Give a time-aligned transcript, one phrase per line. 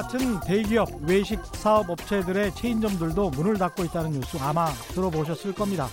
[0.00, 5.88] 같은 대기업 외식 사업 업체들의 체인점들도 문을 닫고 있다는 뉴스 아마 들어보셨을 겁니다.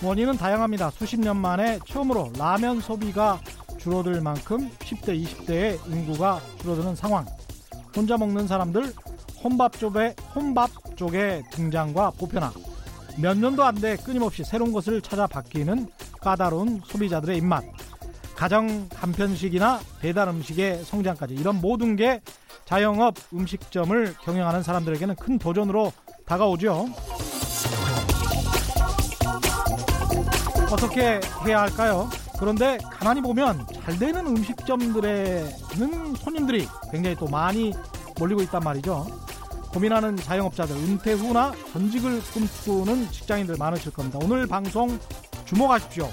[0.00, 0.90] 원인은 다양합니다.
[0.90, 3.40] 수십 년 만에 처음으로 라면 소비가
[3.80, 7.26] 줄어들 만큼 10대, 20대의 인구가 줄어드는 상황.
[7.96, 8.92] 혼자 먹는 사람들
[9.42, 12.52] 혼밥 쪽에 혼밥 쪽의 등장과 보편화.
[13.18, 15.88] 몇 년도 안 돼 끊임없이 새로운 것을 찾아 바뀌는
[16.20, 17.64] 까다로운 소비자들의 입맛.
[18.42, 22.20] 가정 간편식이나 배달 음식의 성장까지 이런 모든 게
[22.64, 25.92] 자영업 음식점을 경영하는 사람들에게는 큰 도전으로
[26.26, 26.88] 다가오죠.
[30.72, 32.10] 어떻게 해야 할까요?
[32.40, 37.72] 그런데 가만히 보면 잘 되는 음식점들에는 손님들이 굉장히 또 많이
[38.18, 39.06] 몰리고 있단 말이죠.
[39.72, 44.18] 고민하는 자영업자들, 은퇴 후나 전직을 꿈꾸는 직장인들 많으실 겁니다.
[44.20, 44.98] 오늘 방송
[45.44, 46.08] 주목하십시오.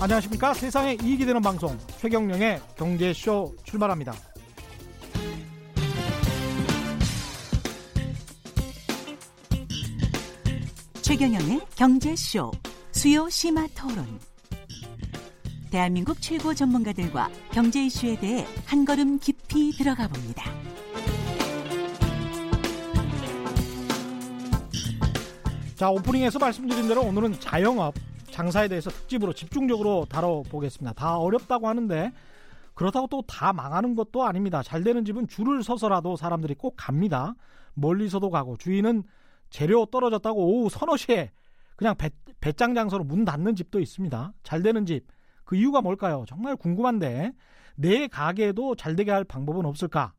[0.00, 0.52] 안녕하십니까.
[0.54, 4.12] 세상에 이익이 되는 방송 최경령의 경제쇼 출발합니다.
[11.00, 12.50] 최경영의 경제쇼
[12.92, 14.18] 수요 심화 토론.
[15.70, 20.44] 대한민국 최고 전문가들과 경제 이슈에 대해 한 걸음 깊이 들어가 봅니다.
[25.76, 27.94] 자, 오프닝에서 말씀드린 대로 오늘은 자영업
[28.34, 30.92] 장사에 대해서 특집으로 집중적으로 다뤄보겠습니다.
[30.94, 32.12] 다 어렵다고 하는데
[32.74, 34.60] 그렇다고 또 다 망하는 것도 아닙니다.
[34.64, 37.36] 잘 되는 집은 줄을 서서라도 사람들이 꼭 갑니다.
[37.74, 39.04] 멀리서도 가고 주인은
[39.50, 41.30] 재료 떨어졌다고 오후 서너 시에
[41.76, 44.32] 그냥 배, 배짱 장소로 문 닫는 집도 있습니다.
[44.42, 45.06] 잘 되는 집.
[45.44, 46.24] 그 이유가 뭘까요?
[46.26, 47.32] 정말 궁금한데
[47.76, 50.12] 내 가게도 잘 되게 할 방법은 없을까?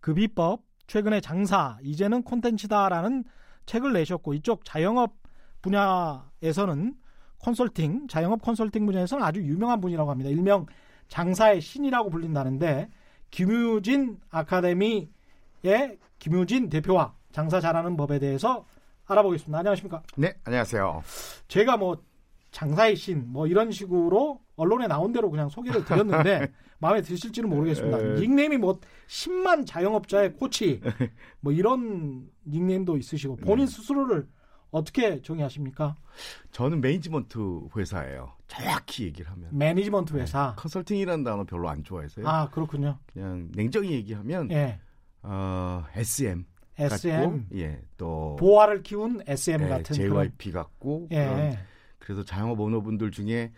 [0.00, 3.22] 그 비법 최근에 장사 이제는 콘텐츠다라는
[3.66, 5.14] 책을 내셨고 이쪽 자영업
[5.62, 6.94] 분야에서는
[7.42, 10.30] 컨설팅 자영업 컨설팅 분야에서는 아주 유명한 분이라고 합니다.
[10.30, 10.66] 일명
[11.08, 12.88] 장사의 신이라고 불린다는데
[13.30, 15.08] 김유진 아카데미의
[16.18, 18.64] 김유진 대표와 장사 잘하는 법에 대해서
[19.06, 19.58] 알아보겠습니다.
[19.58, 20.02] 안녕하십니까?
[20.16, 21.02] 네, 안녕하세요.
[21.48, 22.02] 제가 뭐
[22.52, 27.98] 장사의 신 뭐 이런 식으로 언론에 나온 대로 그냥 소개를 드렸는데 마음에 드실지는 모르겠습니다.
[27.98, 28.02] 에...
[28.20, 30.80] 닉네임이 뭐 10만 자영업자의 코치
[31.40, 33.72] 뭐 이런 닉네임도 있으시고 본인 네.
[33.72, 34.28] 스스로를
[34.72, 35.94] 어떻게 정의하십니까?
[36.50, 38.32] 저는 매니지먼트 회사예요.
[38.48, 39.50] 정확히 얘기를 하면.
[39.56, 40.48] 매니지먼트 회사.
[40.48, 42.26] 네, 컨설팅이라는 단어 별로 안 좋아해서요.
[42.26, 42.98] 아 그렇군요.
[43.12, 44.80] 그냥 냉정히 얘기하면 예.
[45.22, 46.44] 어, SM.
[46.78, 47.20] SM.
[47.20, 50.64] 같고, 예, 또 보아를 키운 SM 예, 같은 JYP 그런...
[50.64, 51.16] 같고 예.
[51.26, 51.58] 그런,
[51.98, 53.52] 그래서 자영업 오너분들 중에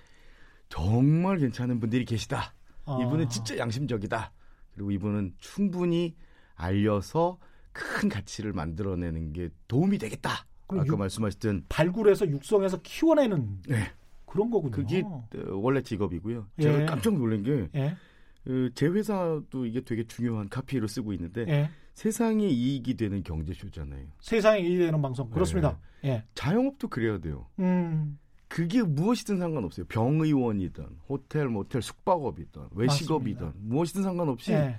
[0.68, 2.54] 정말 괜찮은 분들이 계시다.
[2.84, 3.00] 어.
[3.00, 4.32] 이분은 진짜 양심적이다.
[4.72, 6.16] 그리고 이분은 충분히
[6.56, 7.38] 알려서
[7.72, 10.46] 큰 가치를 만들어내는 게 도움이 되겠다.
[10.68, 13.84] 아까 육, 말씀하셨던 발굴해서 육성해서 키워내는 네.
[14.26, 14.70] 그런 거군요.
[14.70, 16.46] 그게 어, 원래 직업이고요.
[16.60, 16.86] 제가 예.
[16.86, 17.96] 깜짝 놀란 게 예.
[18.44, 21.70] 그제 회사도 이게 되게 중요한 카피를 쓰고 있는데 예.
[21.94, 24.06] 세상에 이익이 되는 경제쇼잖아요.
[24.20, 25.78] 세상에 이익이 되는 방송 그렇습니다.
[26.02, 26.10] 네.
[26.10, 26.24] 예.
[26.34, 27.46] 자영업도 그래야 돼요.
[27.58, 28.18] 음.
[28.48, 29.86] 그게 무엇이든 상관없어요.
[29.86, 33.68] 병의원이든 호텔, 모텔, 숙박업이든 외식업이든 맞습니다.
[33.68, 34.78] 무엇이든 상관없이 예.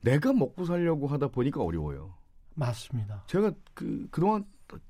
[0.00, 2.14] 내가 먹고 살려고 하다 보니까 어려워요.
[2.54, 3.24] 맞습니다.
[3.26, 4.44] 제가 그 그동안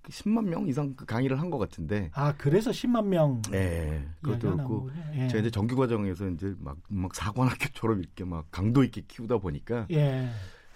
[0.08, 2.10] 10만 명 이상 그 강의를 한 것 같은데.
[2.14, 3.40] 아 그래서 10만 명.
[3.50, 5.28] 네, 그것도 그렇고 예.
[5.28, 9.86] 제가 이제 정규 과정에서 이제 막, 막 사관학교처럼 이렇게 막 강도 있게 키우다 보니까.
[9.90, 10.28] 예.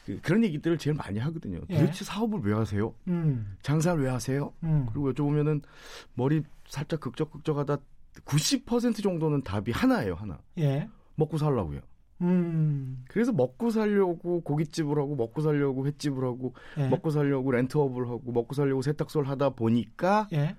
[0.07, 1.61] 그, 그런 얘기들을 제일 많이 하거든요.
[1.71, 1.79] 예.
[1.81, 2.95] 도대체 사업을 왜 하세요?
[3.09, 3.57] 음.
[3.63, 4.53] 장사를 왜 하세요?
[4.63, 4.87] 음.
[4.93, 5.63] 그리고 여쭤보면은
[6.15, 7.77] 머리 살짝 극적극적하다
[8.25, 10.39] 90% 정도는 답이 하나예요, 하나.
[10.59, 10.89] 예.
[11.15, 11.81] 먹고 살라고요.
[12.21, 13.05] 음.
[13.09, 16.89] 그래서 먹고 살려고 고깃집을 하고 먹고 살려고 횟집을 하고 예.
[16.89, 20.57] 먹고 살려고 렌트업을 하고 먹고 살려고 세탁소를 하다 보니까 예.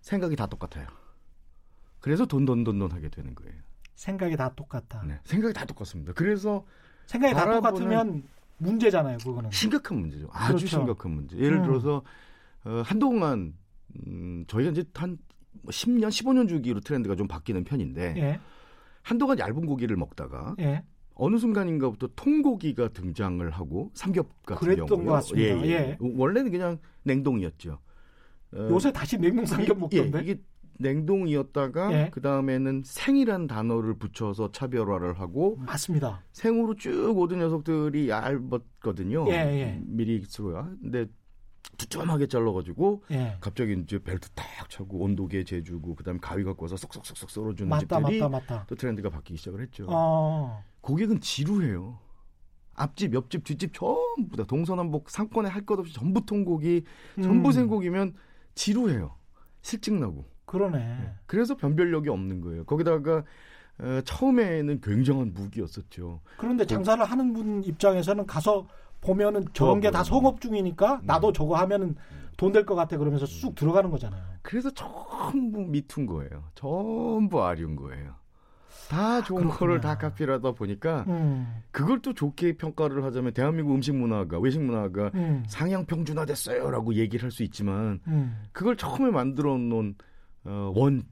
[0.00, 0.86] 생각이 다 똑같아요.
[2.00, 3.52] 그래서 돈 돈 돈 돈 하게 되는 거예요.
[3.94, 5.02] 생각이 다 똑같다.
[5.06, 6.12] 네, 생각이 다 똑같습니다.
[6.12, 6.64] 그래서
[7.06, 8.24] 생각이 다 똑같으면
[8.58, 9.50] 문제잖아요, 그거는.
[9.50, 10.28] 심각한 문제죠.
[10.32, 10.66] 아주 그렇죠.
[10.66, 11.36] 심각한 문제.
[11.36, 11.62] 예를 음.
[11.62, 12.02] 들어서
[12.64, 13.54] 어, 한동안
[14.06, 15.18] 음, 저희가 이제 한
[15.66, 18.40] 10년, 15년 주기로 트렌드가 좀 바뀌는 편인데 예.
[19.02, 20.82] 한동안 얇은 고기를 먹다가 예.
[21.14, 25.06] 어느 순간인가부터 통고기가 등장을 하고 삼겹 같은 그랬던 경우요.
[25.06, 25.66] 것 같습니다.
[25.66, 25.70] 예, 예.
[25.70, 25.98] 예.
[26.00, 27.78] 원래는 그냥 냉동이었죠.
[28.54, 30.18] 어, 요새 다시 냉동 삼겹 먹던데.
[30.18, 30.40] 예, 이게
[30.78, 32.10] 냉동이었다가 예.
[32.12, 36.22] 그 다음에는 생이란 단어를 붙여서 차별화를 하고 맞습니다.
[36.32, 39.26] 생으로 쭉 오던 녀석들이 얇았거든요.
[39.28, 39.80] 예, 예.
[39.84, 40.70] 미리 스로야.
[40.80, 41.06] 근데
[41.78, 43.36] 두툼하게 잘라가지고 예.
[43.40, 48.20] 갑자기 이제 벨트 딱 차고 온도계 재주고 그다음에 가위 갖고 와서 쏙쏙쏙쏙 썰어주는 맞다, 집들이
[48.20, 48.66] 맞다, 맞다.
[48.68, 49.86] 또 트렌드가 바뀌기 시작을 했죠.
[49.88, 50.62] 어.
[50.82, 51.98] 고객은 지루해요.
[52.74, 56.84] 앞집, 옆집, 뒷집 전부 다 동서남북 상권에 할 것 없이 전부 통고기,
[57.22, 57.52] 전부 음.
[57.52, 58.14] 생고기면
[58.54, 59.14] 지루해요.
[59.62, 60.24] 실증나고.
[60.44, 61.12] 그러네.
[61.26, 62.64] 그래서 변별력이 없는 거예요.
[62.64, 63.24] 거기다가
[63.78, 66.20] 어, 처음에는 굉장한 무기였었죠.
[66.36, 68.66] 그런데 장사를 하는 분 입장에서는 가서
[69.00, 71.06] 보면은 저런 게 다 성업 중이니까 음.
[71.06, 71.94] 나도 저거 하면은
[72.36, 74.22] 돈 될 것 같아 그러면서 쑥 들어가는 거잖아요.
[74.42, 76.44] 그래서 전부 미툰 거예요.
[76.54, 78.14] 전부 아쉬운 거예요.
[78.92, 79.58] 다 좋은 그렇구나.
[79.58, 85.10] 거를 다 카피하다 보니까 음, 그걸 또 좋게 평가를 하자면 대한민국 음식 문화가 외식 문화가
[85.14, 88.42] 음, 상향 평준화됐어요라고 얘기를 할 수 있지만 음.
[88.52, 89.94] 그걸 처음에 만들어 놓은
[90.44, 91.04] 어, 원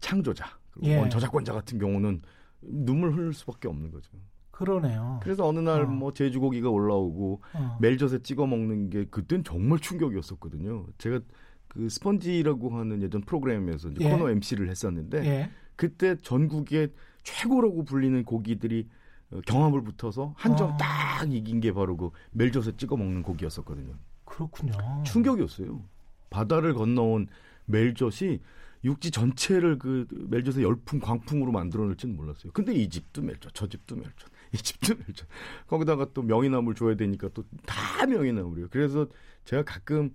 [0.00, 0.46] 창조자
[0.82, 0.96] 예.
[0.98, 2.22] 원 저작권자 같은 경우는
[2.62, 4.10] 눈물 흘릴 수밖에 없는 거죠.
[4.50, 5.20] 그러네요.
[5.22, 5.86] 그래서 어느 날 어.
[5.86, 7.78] 뭐 제주고기가 올라오고 어.
[7.80, 10.86] 멜젓에 찍어 먹는 게 그땐 정말 충격이었었거든요.
[10.98, 11.20] 제가
[11.68, 14.10] 그 스펀지라고 하는 예전 프로그램에서 이제 예.
[14.10, 15.50] 코너 MC를 했었는데 예.
[15.76, 16.88] 그때 전국에
[17.22, 18.88] 최고라고 불리는 고기들이
[19.32, 20.76] 어, 경합을 붙어서 한점 아.
[20.76, 23.94] 딱 이긴 게 바로 그 멜젓에 찍어 먹는 고기였었거든요.
[24.24, 24.72] 그렇군요.
[25.04, 25.82] 충격이었어요.
[26.30, 27.26] 바다를 건너온
[27.66, 28.40] 멜젓이
[28.84, 32.52] 육지 전체를 그 멜젓의 열풍 광풍으로 만들어낼지는 몰랐어요.
[32.52, 34.12] 근데 이 집도 멜젓, 저 집도 멜젓,
[34.52, 35.28] 이 집도 멜젓.
[35.66, 38.68] 거기다가 또 명이나물 줘야 되니까 또 다 명이나물이에요.
[38.70, 39.06] 그래서
[39.44, 40.14] 제가 가끔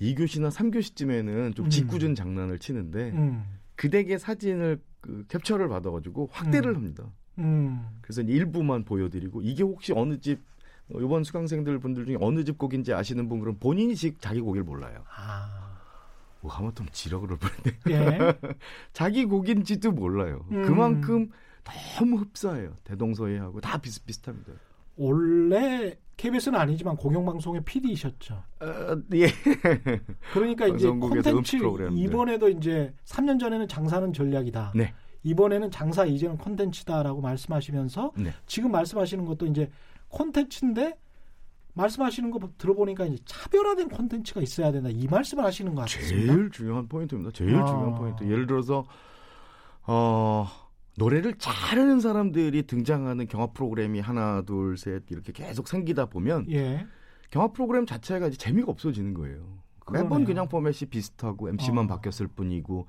[0.00, 1.70] 2교시나 3교시쯤에는 좀 음.
[1.70, 3.44] 짓궂은 장난을 치는데 음,
[3.76, 6.76] 그 댁의 사진을 그 캡처를 받아가지고 확대를 음.
[6.76, 7.04] 합니다.
[7.38, 7.86] 음.
[8.00, 10.40] 그래서 일부만 보여드리고 이게 혹시 어느 집
[10.94, 14.62] 어, 이번 수강생들 분들 중에 어느 집 곡인지 아시는 분 그럼 본인이 직 자기 곡을
[14.62, 15.04] 몰라요.
[15.14, 15.78] 아,
[16.40, 17.78] 뭐 하마터면 지라 그럴 뻔했네.
[17.90, 18.38] 예.
[18.94, 20.46] 자기 곡인지도 몰라요.
[20.52, 20.62] 음.
[20.62, 21.28] 그만큼
[21.98, 22.76] 너무 흡사해요.
[22.84, 24.52] 대동서이하고 다 비슷비슷합니다.
[24.96, 28.34] 원래 KBS는 아니지만 공영방송의 PD이셨죠.
[28.60, 28.66] 어,
[29.14, 29.26] 예.
[30.32, 31.56] 그러니까 이제 콘텐츠.
[31.96, 34.72] 이번에도 이제 3년 전에는 장사는 전략이다.
[34.74, 34.94] 네.
[35.24, 38.32] 이번에는 장사 이제는 콘텐츠다라고 말씀하시면서 네.
[38.46, 39.70] 지금 말씀하시는 것도 이제
[40.08, 40.98] 콘텐츠인데
[41.74, 46.32] 말씀하시는 거 들어보니까 이제 차별화된 콘텐츠가 있어야 된다 이 말씀을 하시는 것 같습니다.
[46.32, 47.30] 제일 중요한 포인트입니다.
[47.32, 47.64] 제일 아.
[47.64, 48.24] 중요한 포인트.
[48.24, 48.84] 예를 들어서
[49.86, 50.46] 어
[51.02, 56.86] 노래를 잘하는 사람들이 등장하는 경합 프로그램이 하나 둘 셋 이렇게 계속 생기다 보면 예.
[57.30, 59.58] 경합 프로그램 자체가 이제 재미가 없어지는 거예요.
[59.90, 60.26] 매번 그러네요.
[60.26, 61.88] 그냥 포맷이 비슷하고 MC만 어.
[61.88, 62.86] 바뀌었을 뿐이고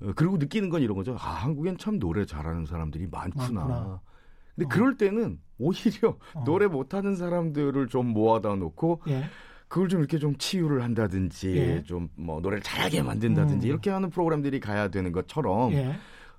[0.00, 1.12] 어, 그리고 느끼는 건 이런 거죠.
[1.14, 3.60] 아 한국엔 참 노래 잘하는 사람들이 많구나.
[3.60, 4.00] 많구나.
[4.56, 4.68] 근데 어.
[4.68, 6.44] 그럴 때는 오히려 어.
[6.44, 9.24] 노래 못하는 사람들을 좀 모아다 놓고 예.
[9.68, 11.82] 그걸 좀 이렇게 좀 치유를 한다든지 예.
[11.82, 13.68] 좀뭐 노래를 잘하게 만든다든지 음.
[13.68, 15.96] 이렇게 하는 프로그램들이 가야 되는 것처럼 예.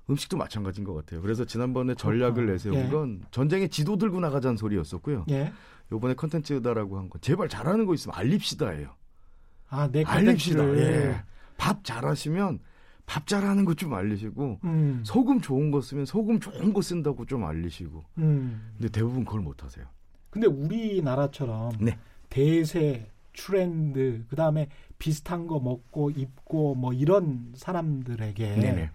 [0.09, 1.21] 음식도 마찬가지인 것 같아요.
[1.21, 2.51] 그래서 지난번에 전략을 그렇구나.
[2.53, 2.89] 내세운 예.
[2.89, 5.25] 건 전쟁에 지도 들고 나가자는 소리였었고요.
[5.29, 5.51] 예.
[5.91, 8.93] 요번에 컨텐츠다라고 한 건 제발 잘하는 거 있으면 알립시다예요.
[9.69, 10.63] 아, 내 알립시다.
[10.63, 11.23] 콘텐츠를 예.
[11.57, 12.59] 밥 잘하시면
[13.05, 15.01] 밥 잘하는 거좀 알리시고 음.
[15.05, 18.03] 소금 좋은 거 쓰면 소금 좋은 거 쓴다고 좀 알리시고.
[18.19, 18.71] 음.
[18.77, 19.85] 근데 대부분 그걸 못 하세요.
[20.29, 21.97] 근데 우리나라처럼 네.
[22.29, 28.89] 대세, 트렌드, 그 다음에 비슷한 거 먹고 입고 뭐 이런 사람들에게 네네.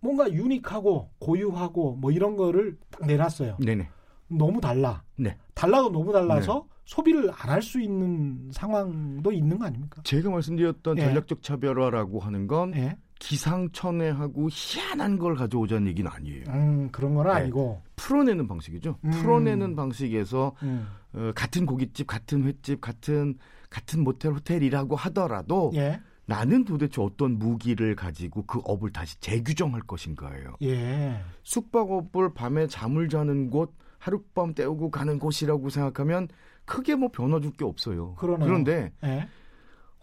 [0.00, 3.56] 뭔가 유니크하고 고유하고 뭐 이런 거를 딱 내놨어요.
[3.64, 3.88] 네네.
[4.28, 5.02] 너무 달라.
[5.16, 5.36] 네.
[5.54, 10.02] 달라도 너무 달라서 소비를 안 할 수 있는 상황도 있는 거 아닙니까?
[10.04, 11.04] 제가 말씀드렸던 예.
[11.04, 12.96] 전략적 차별화라고 하는 건 예.
[13.18, 16.44] 기상천외하고 희한한 걸 가져오자는 얘기는 아니에요.
[16.48, 17.32] 음, 그런 건 네.
[17.32, 17.82] 아니고.
[17.96, 18.98] 풀어내는 방식이죠.
[19.04, 19.10] 음.
[19.10, 20.86] 풀어내는 방식에서 음.
[21.14, 23.38] 어, 같은 고깃집, 같은 횟집, 같은
[23.70, 26.00] 같은 모텔, 호텔이라고 하더라도 예.
[26.26, 30.56] 나는 도대체 어떤 무기를 가지고 그 업을 다시 재규정할 것인가예요.
[30.62, 31.20] 예.
[31.44, 36.28] 숙박업을 밤에 잠을 자는 곳, 하룻밤 때우고 가는 곳이라고 생각하면
[36.64, 38.14] 크게 뭐 변화 줄 게 없어요.
[38.16, 38.46] 그러네요.
[38.46, 39.28] 그런데 예.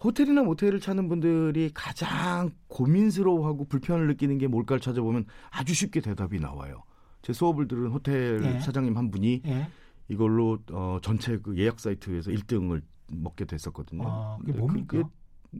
[0.03, 6.83] 호텔이나 모텔을 찾는 분들이 가장 고민스러워하고 불편을 느끼는 게 뭘까를 찾아보면 아주 쉽게 대답이 나와요.
[7.21, 8.59] 제 수업을 들은 호텔 예.
[8.59, 9.67] 사장님 한 분이 예.
[10.09, 14.03] 이걸로 어, 전체 그 예약 사이트에서 1등을 먹게 됐었거든요.
[14.05, 15.03] 아, 그게 뭡니까?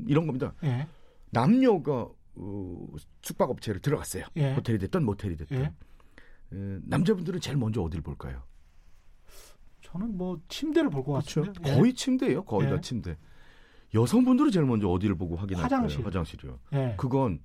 [0.08, 0.54] 이런 겁니다.
[0.64, 0.88] 예.
[1.32, 2.88] 남녀가 어,
[3.22, 4.26] 숙박업체를 들어갔어요.
[4.38, 4.54] 예.
[4.54, 5.58] 호텔이 됐든 모텔이 됐든.
[5.58, 5.64] 예.
[5.64, 8.42] 에, 남자분들은 제일 먼저 어디를 볼까요?
[9.82, 11.42] 저는 뭐 침대를 볼것 그렇죠.
[11.44, 11.70] 같은데.
[11.72, 11.76] 예.
[11.76, 12.44] 거의 침대예요.
[12.46, 12.72] 거의 예.
[12.72, 13.18] 다 침대.
[13.94, 15.64] 여성분들은 제일 먼저 어디를 보고 확인할까요?
[15.64, 16.06] 화장실.
[16.06, 16.60] 화장실이요.
[16.74, 16.96] 예.
[16.98, 17.40] 그건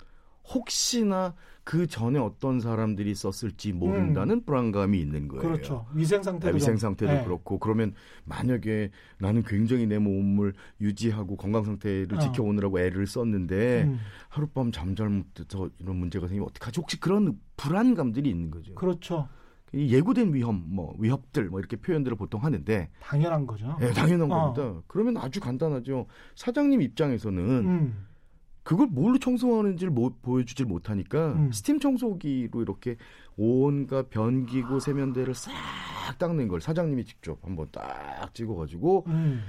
[0.45, 5.43] 혹시나 그 전에 어떤 사람들이 썼을지 모른다는 불안감이 있는 거예요.
[5.43, 5.53] 음.
[5.53, 5.87] 그렇죠.
[5.93, 7.25] 위생 아, 상태도 위생 좀- 상태도 예.
[7.25, 7.93] 그렇고 그러면
[8.25, 12.19] 만약에 나는 굉장히 내 몸을 유지하고 건강 상태를 어.
[12.19, 13.99] 지켜오느라고 애를 썼는데 음,
[14.31, 16.81] 하룻밤 잠잘못해서 이런 문제가 생기면 어떡하지?
[16.81, 18.75] 혹시 그런 불안감들이 있는 거죠.
[18.75, 19.29] 그렇죠.
[19.75, 23.77] 이 예고된 위험, 뭐 위협들 뭐 이렇게 표현들을 보통 하는데 당연한 거죠.
[23.83, 24.55] 예, 당연한 어.
[24.55, 24.83] 겁니다.
[24.87, 26.07] 그러면 아주 간단하죠.
[26.35, 28.07] 사장님 입장에서는 음,
[28.69, 31.51] 그걸 뭘로 청소하는지를 못, 보여주질 못하니까 음.
[31.53, 32.97] 스팀 청소기로 이렇게
[33.35, 35.53] 온갖 변기고 세면대를 싹
[36.19, 39.41] 닦는 걸 사장님이 직접 한번 딱 찍어가지고 음,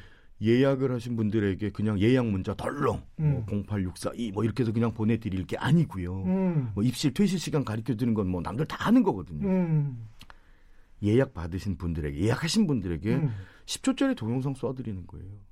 [0.42, 3.44] 예약을 하신 분들에게 그냥 예약 문자 덜렁 음.
[3.46, 6.24] 뭐 08642 뭐 이렇게 해서 그냥 보내드릴 게 아니고요.
[6.24, 6.72] 음.
[6.74, 9.46] 뭐 입실 퇴실 시간 가르쳐 주는 건 뭐 남들 다 하는 거거든요.
[9.46, 10.08] 음.
[11.04, 13.34] 예약 받으신 분들에게 예약하신 분들에게 음.
[13.66, 15.49] 10초짜리 동영상 쏴드리는 거예요.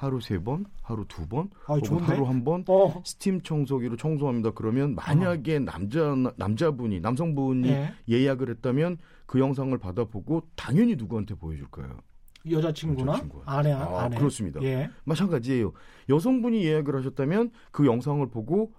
[0.00, 2.04] 하루 세 번, 하루 두 번, 아, 혹은 좋은데?
[2.06, 3.02] 하루 한 번 어.
[3.04, 4.52] 스팀 청소기로 청소합니다.
[4.52, 7.92] 그러면 만약에 남자 남자분이 남성분이 예.
[8.08, 11.98] 예약을 했다면 그 영상을 받아보고 당연히 누구한테 보여줄 거예요.
[12.50, 13.50] 여자친구나 여자친구한테.
[13.50, 14.16] 아내 아, 아내.
[14.16, 14.62] 그렇습니다.
[14.62, 14.88] 예.
[15.04, 15.72] 마찬가지예요.
[16.08, 18.72] 여성분이 예약을 하셨다면 그 영상을 보고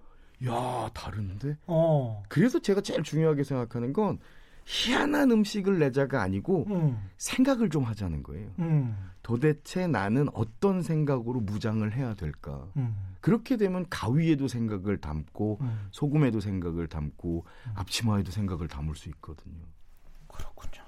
[0.44, 1.56] 야 다른데.
[1.68, 2.24] 어.
[2.28, 4.18] 그래서 제가 제일 중요하게 생각하는 건
[4.64, 6.98] 희한한 음식을 내자가 아니고 음.
[7.16, 8.50] 생각을 좀 하자는 거예요.
[8.58, 8.96] 음.
[9.22, 12.66] 도대체 나는 어떤 생각으로 무장을 해야 될까?
[12.76, 12.94] 음.
[13.20, 15.86] 그렇게 되면 가위에도 생각을 담고 음.
[15.90, 19.62] 소금에도 생각을 담고 앞치마에도 생각을 담을 수 있거든요.
[20.26, 20.82] 그렇군요.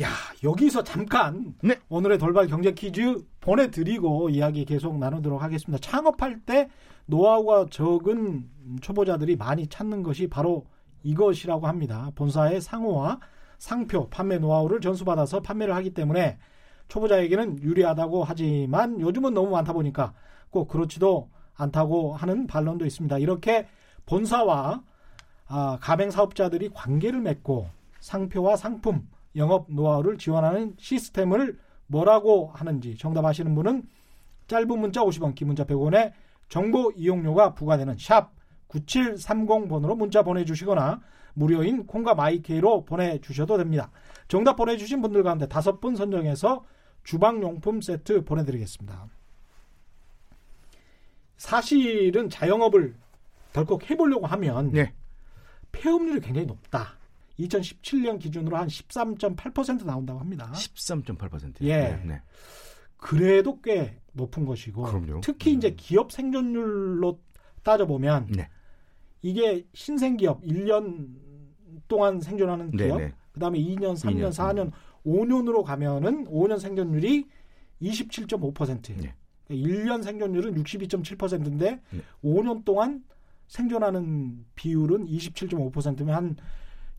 [0.00, 0.08] 야
[0.44, 1.78] 여기서 잠깐 네.
[1.88, 5.80] 오늘의 돌발 경제 퀴즈 보내드리고 이야기 계속 나누도록 하겠습니다.
[5.80, 6.68] 창업할 때
[7.06, 8.48] 노하우가 적은
[8.80, 10.66] 초보자들이 많이 찾는 것이 바로
[11.08, 12.10] 이것이라고 합니다.
[12.14, 13.20] 본사의 상호와
[13.58, 16.38] 상표, 판매 노하우를 전수받아서 판매를 하기 때문에
[16.88, 20.14] 초보자에게는 유리하다고 하지만 요즘은 너무 많다 보니까
[20.50, 23.18] 꼭 그렇지도 않다고 하는 반론도 있습니다.
[23.18, 23.66] 이렇게
[24.06, 24.82] 본사와
[25.48, 27.68] 아, 가맹 사업자들이 관계를 맺고
[28.00, 33.88] 상표와 상품, 영업 노하우를 지원하는 시스템을 뭐라고 하는지 정답 아시는 분은
[34.46, 36.12] 짧은 문자 50원, 긴 문자 100원에
[36.48, 38.30] 정보 이용료가 부과되는 샵
[38.68, 41.00] 9730번으로 문자 보내주시거나
[41.34, 43.90] 무료인 콩과 마이케이로 보내주셔도 됩니다.
[44.26, 46.64] 정답 보내주신 분들 가운데 다섯 분 선정해서
[47.04, 49.06] 주방용품 세트 보내드리겠습니다.
[51.36, 52.94] 사실은 자영업을
[53.52, 54.92] 덜컥 해보려고 하면 네.
[55.72, 56.98] 폐업률이 굉장히 높다.
[57.38, 60.50] 2017년 기준으로 한 13.8% 나온다고 합니다.
[60.52, 61.62] 13.8%.
[61.62, 61.76] 예.
[61.76, 62.22] 네, 네.
[62.96, 65.20] 그래도 꽤 높은 것이고 그럼요.
[65.22, 65.58] 특히 음.
[65.58, 67.20] 이제 기업 생존율로
[67.62, 68.48] 따져보면 네.
[69.22, 71.08] 이게 신생기업 1년
[71.88, 73.12] 동안 생존하는 네, 기업 네.
[73.32, 74.72] 그다음에 2년, 3년, 2년, 4년,
[75.06, 77.26] 5년으로 가면은 5년 생존율이
[77.80, 78.96] 27.5%.
[79.00, 79.14] 네.
[79.50, 82.00] 1년 생존율은 62.7%인데 네.
[82.22, 83.02] 5년 동안
[83.46, 86.36] 생존하는 비율은 27.5%면 한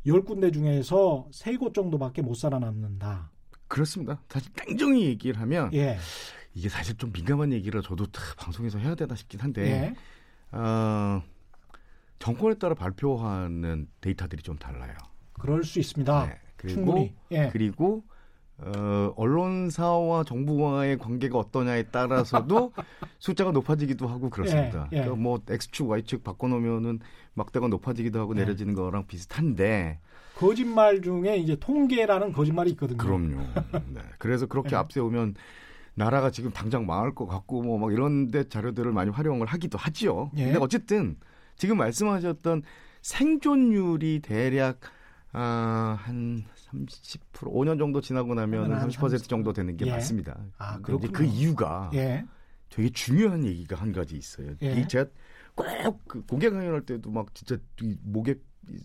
[0.06, 3.30] 10군데 중에서 3곳 정도밖에 못 살아남는다.
[3.68, 4.22] 그렇습니다.
[4.28, 5.98] 사실 냉정히 얘기를 하면 예.
[6.56, 10.58] 이게 사실 좀 민감한 얘기라 저도 다 방송에서 해야 되나 싶긴 한데 예.
[10.58, 11.22] 어,
[12.20, 14.94] 정권에 따라 발표하는 데이터들이 좀 달라요.
[15.34, 16.26] 그럴 수 있습니다.
[16.28, 16.38] 네.
[16.58, 17.16] 그리고 충분히.
[17.32, 17.50] 예.
[17.52, 18.04] 그리고
[18.58, 22.74] 어, 언론사와 정부와의 관계가 어떠냐에 따라서도
[23.20, 24.90] 숫자가 높아지기도 하고 그렇습니다.
[24.92, 25.02] 예, 예.
[25.02, 27.00] 그러니까 뭐 X축, Y축 바꿔놓으면은
[27.36, 28.42] 막대가 높아지기도 하고 예.
[28.42, 30.00] 내려지는 거랑 비슷한데
[30.36, 32.98] 거짓말 중에 이제 통계라는 거짓말이 있거든요.
[32.98, 33.38] 그럼요.
[33.94, 34.02] 네.
[34.18, 34.80] 그래서 그렇게 예.
[34.80, 35.36] 앞세우면
[35.96, 40.32] 나라가 지금 당장 망할 것 같고 뭐 막 이런데 자료들을 많이 활용을 하기도 하지요.
[40.36, 40.46] 예.
[40.46, 41.16] 근데 어쨌든
[41.60, 42.64] 지금 말씀하셨던
[43.02, 44.80] 생존율이 대략
[45.32, 49.92] 아, 한 30% 5년 정도 지나고 나면 한30% 30% 정도 되는 게 예.
[49.92, 50.40] 맞습니다.
[50.58, 51.12] 아, 그렇군요.
[51.12, 52.26] 그 이유가 예.
[52.70, 54.56] 되게 중요한 얘기가 한 가지 있어요.
[54.64, 54.80] 예.
[54.80, 55.06] 이 제가
[55.54, 58.36] 꼭그 공개 강연할 때도 막 진짜 이 목에
[58.70, 58.80] 이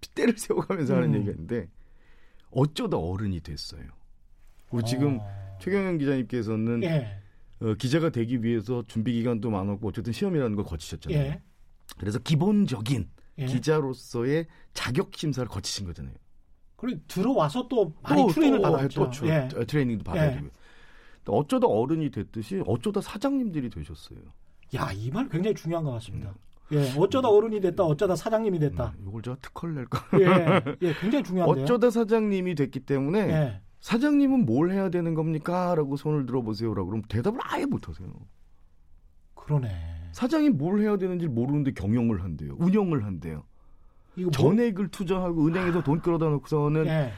[0.00, 1.14] 핏대를 세워가면서 하는 음.
[1.16, 1.68] 얘기가 있는데
[2.50, 3.82] 어쩌다 어른이 됐어요.
[4.70, 5.58] 그리고 지금 어.
[5.60, 7.18] 최경영 기자님께서는 예.
[7.60, 11.18] 어, 기자가 되기 위해서 준비 기간도 많았고 어쨌든 시험이라는 걸 거치셨잖아요.
[11.18, 11.42] 예.
[11.96, 13.46] 그래서 기본적인 예.
[13.46, 16.14] 기자로서의 자격 심사를 거치신 거잖아요.
[16.76, 19.04] 그리고 들어와서 또 많이 또, 트레이닝을 또, 받았죠.
[19.04, 19.48] 또 주- 예.
[19.56, 20.48] 어, 트레이닝도 받아야 되고.
[21.30, 24.18] 어쩌다 어른이 됐듯이 어쩌다 사장님들이 되셨어요.
[24.76, 26.30] 야, 이 말 굉장히 중요한 것 같습니다.
[26.30, 26.34] 음.
[26.76, 26.92] 예.
[26.98, 28.94] 어쩌다 어른이 됐다, 어쩌다 사장님이 됐다.
[28.98, 30.06] 음, 이걸 제가 특허를 낼까?
[30.20, 30.76] 예.
[30.82, 31.64] 예, 굉장히 중요한데요.
[31.64, 33.60] 어쩌다 사장님이 됐기 때문에 예.
[33.80, 35.74] 사장님은 뭘 해야 되는 겁니까?
[35.74, 38.08] 라고 손을 들어보세요라고 그러면 대답을 아예 못하세요.
[39.34, 39.97] 그러네.
[40.12, 42.56] 사장이 뭘 해야 되는지 모르는데 경영을 한대요.
[42.58, 43.44] 운영을 한대요.
[44.14, 47.12] 뭐- 전액을 투자하고 은행에서 돈 끌어다 놓고서는 예.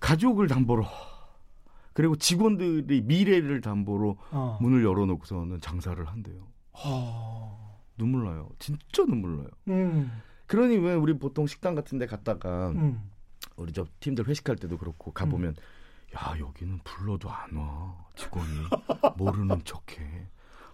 [0.00, 0.84] 가족을 담보로
[1.94, 4.58] 그리고 직원들의 미래를 담보로 어.
[4.60, 6.46] 문을 열어놓고서는 장사를 한대요.
[6.72, 7.80] 어.
[7.96, 8.48] 눈물 나요.
[8.58, 9.48] 진짜 눈물 나요.
[9.68, 10.12] 음.
[10.46, 13.02] 그러니 왜 우리 보통 식당 같은 데 갔다가 음.
[13.56, 15.56] 우리 저 팀들 회식할 때도 그렇고 가보면
[16.16, 18.46] 야 여기는 불러도 안 와 직원이
[19.16, 20.28] 모르는 척해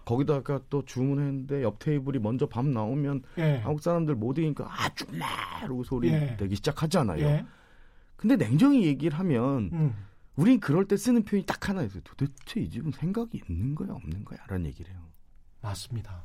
[0.05, 3.57] 거기다가 또 주문했는데 옆 테이블이 먼저 밥 나오면 예.
[3.57, 5.19] 한국 사람들 못 이기니까 아 줄래
[5.63, 6.37] 이러고 소리 예.
[6.39, 7.45] 내기 시작하잖아요 예.
[8.15, 9.95] 근데 냉정히 얘기를 하면 음.
[10.35, 14.23] 우린 그럴 때 쓰는 표현이 딱 하나 있어요 도대체 이 집은 생각이 있는 거야 없는
[14.23, 15.01] 거야 라는 얘기를 해요
[15.61, 16.23] 맞습니다.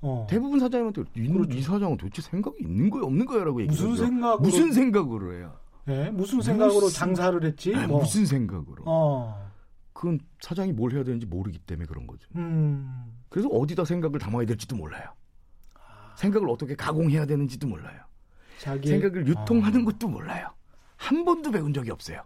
[0.00, 0.26] 어.
[0.30, 1.56] 대부분 사장님한테 이, 그렇죠.
[1.56, 5.56] 이 사장은 도대체 생각이 있는 거야 없는 거야 라고 얘기하죠 무슨 생각으로 무슨 생각으로 해요
[5.88, 7.74] 예, 무슨 생각으로 무슨- 장사를 했지?
[7.74, 8.00] 아, 뭐.
[8.00, 9.45] 무슨 생각으로 어.
[9.96, 12.28] 그건 사장이 뭘 해야 되는지 모르기 때문에 그런 거죠.
[12.36, 13.16] 음.
[13.30, 15.08] 그래서 어디다 생각을 담아야 될지도 몰라요.
[16.16, 18.02] 생각을 어떻게 가공해야 되는지도 몰라요.
[18.58, 20.48] 자기 생각을 유통하는 어, 것도 몰라요.
[20.96, 22.22] 한 번도 배운 적이 없어요.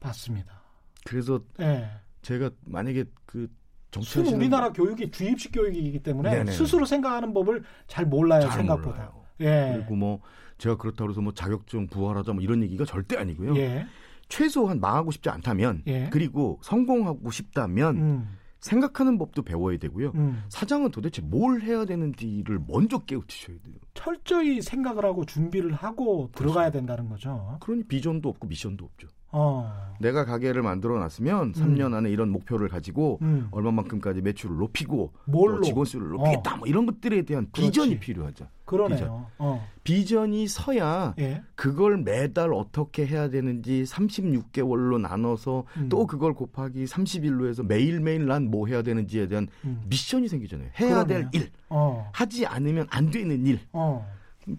[0.00, 0.60] 맞습니다.
[1.06, 1.90] 그래서 예.
[2.20, 3.48] 제가 만약에 그순
[3.90, 6.52] 정치하시는 우리나라 교육이 주입식 교육이기 때문에 네네.
[6.52, 8.90] 스스로 생각하는 법을 잘 몰라요 잘 생각보다.
[8.90, 9.24] 몰라요.
[9.40, 9.72] 예.
[9.76, 10.20] 그리고 뭐
[10.58, 13.56] 제가 그렇다고 해서 뭐 자격증 부활하자 뭐 이런 얘기가 절대 아니고요.
[13.56, 13.86] 예.
[14.28, 16.08] 최소한 망하고 싶지 않다면 예.
[16.10, 18.36] 그리고 성공하고 싶다면 음.
[18.60, 20.12] 생각하는 법도 배워야 되고요.
[20.14, 20.42] 음.
[20.48, 23.74] 사장은 도대체 뭘 해야 되는지를 먼저 깨우치셔야 돼요.
[23.92, 27.58] 철저히 생각을 하고 준비를 하고 들어가야 된다는 거죠.
[27.60, 29.08] 그러니 비전도 없고 미션도 없죠.
[29.34, 29.84] 어.
[30.00, 33.46] 내가 가게를 만들어 놨으면 3년 안에 이런 목표를 가지고 음.
[33.52, 35.54] 얼마만큼까지 매출을 높이고 뭘로?
[35.58, 37.70] 뭐 직원 수를 높이겠다 뭐 이런 것들에 대한 그렇지.
[37.70, 38.46] 비전이 필요하죠.
[38.64, 38.96] 그러네요.
[38.98, 39.24] 비전.
[39.38, 39.66] 어.
[39.84, 41.42] 비전이 서야 예.
[41.54, 45.88] 그걸 매달 어떻게 해야 되는지 36개월로 나눠서 음.
[45.88, 49.82] 또 그걸 곱하기 30일로 해서 매일매일 난 뭐 해야 되는지에 대한 음.
[49.88, 50.70] 미션이 생기잖아요.
[50.80, 51.30] 해야 그러네요.
[51.30, 52.10] 될 일, 어.
[52.12, 53.60] 하지 않으면 안 되는 일.
[53.72, 54.06] 어.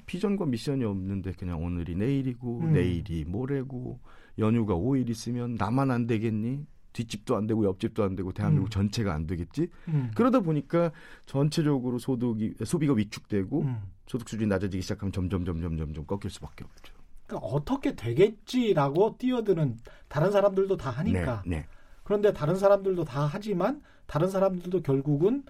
[0.08, 2.74] 비전과 미션이 없는데 그냥 오늘이 내일이고 음.
[2.74, 4.00] 내일이 모레고
[4.40, 6.66] 연휴가 5일 있으면 나만 안 되겠니?
[6.94, 8.70] 뒷집도 안 되고 옆집도 안 되고 대한민국 음.
[8.70, 9.68] 전체가 안 되겠지?
[9.90, 10.12] 음.
[10.16, 10.92] 그러다 보니까
[11.26, 13.82] 전체적으로 소득이 소비가 위축되고 음.
[14.08, 16.94] 소득 수준이 낮아지기 시작하면 점점 점점 점점 꺾일 수밖에 없죠.
[17.28, 19.78] 그러니까 어떻게 되겠지라고 뛰어드는
[20.08, 21.44] 다른 사람들도 다 하니까.
[21.46, 21.68] 네, 네.
[22.04, 25.44] 그런데 다른 사람들도 다 하지만 다른 사람들도 결국은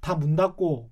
[0.00, 0.90] 다 문 닫고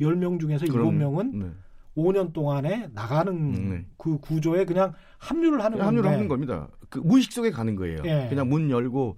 [0.00, 1.50] 10명 중에서 그럼, 7명은 네.
[1.96, 3.86] 5년 동안에 나가는 네.
[3.96, 6.08] 그 구조에 그냥 합류를 하는 합류를 건데.
[6.08, 6.68] 하는 겁니다.
[6.88, 8.02] 그 무의식 속에 가는 거예요.
[8.04, 8.26] 예.
[8.28, 9.16] 그냥 문 열고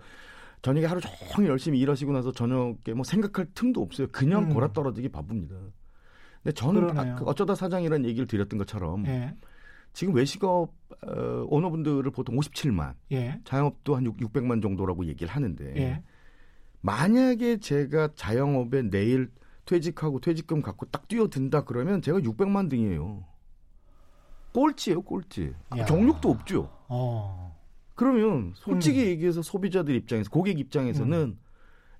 [0.63, 1.01] 저녁에 하루
[1.35, 4.09] 종일 열심히 일하시고 나서 저녁에 뭐 생각할 틈도 없어요.
[4.13, 4.55] 그냥 음.
[4.55, 5.57] 골아 떨어지기 바쁩니다.
[6.43, 6.99] 근데 저는.
[6.99, 9.35] 아, 그 어쩌다 사장이라는 얘기를 드렸던 것처럼 예.
[9.93, 10.73] 지금 외식업
[11.07, 13.41] 어, 오너분들을 보통 57만, 예.
[13.45, 16.03] 자영업도 한 6, 600만 정도라고 얘기를 하는데 예.
[16.81, 19.31] 만약에 제가 자영업에 내일
[19.73, 23.25] 퇴직하고 퇴직금 갖고 딱 뛰어든다 그러면 제가 600만 등이에요.
[24.53, 25.55] 꼴찌예요, 꼴찌.
[25.71, 25.85] 아, 야.
[25.87, 26.69] 정육도 없죠.
[26.89, 27.57] 어.
[27.95, 29.07] 그러면 솔직히 음.
[29.07, 31.39] 얘기해서 소비자들 입장에서 고객 입장에서는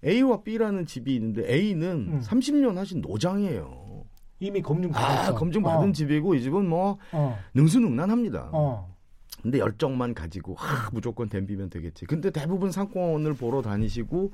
[0.05, 2.21] A와 B라는 집이 있는데 A는 음.
[2.21, 4.05] 30년 하신 노장이에요.
[4.41, 5.35] 이미 검증 아, 받았어.
[5.35, 5.93] 검증 받은 어.
[5.93, 7.39] 집이고 이 집은 뭐 어.
[7.55, 8.51] 능수능란합니다.
[8.53, 8.95] 어.
[9.41, 12.05] 근데 열정만 가지고 하, 무조건 댐비면 되겠지.
[12.05, 14.33] 근데 대부분 상권을 보러 다니시고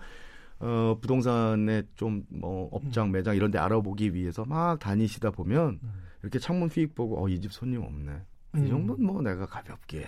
[0.60, 5.92] 어, 부동산에 좀뭐 업장 매장 이런 데 알아보기 위해서 막 다니시다 보면 음.
[6.22, 8.12] 이렇게 창문 휙 보고 어, 이 집 손님 없네.
[8.54, 8.64] 음.
[8.64, 10.04] 이 정도는 뭐 내가 가볍게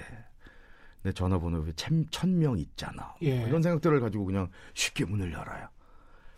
[1.02, 1.72] 내 전화번호 에
[2.10, 3.14] 천명 있잖아.
[3.22, 3.38] 예.
[3.38, 5.68] 뭐 이런 생각들을 가지고 그냥 쉽게 문을 열어요.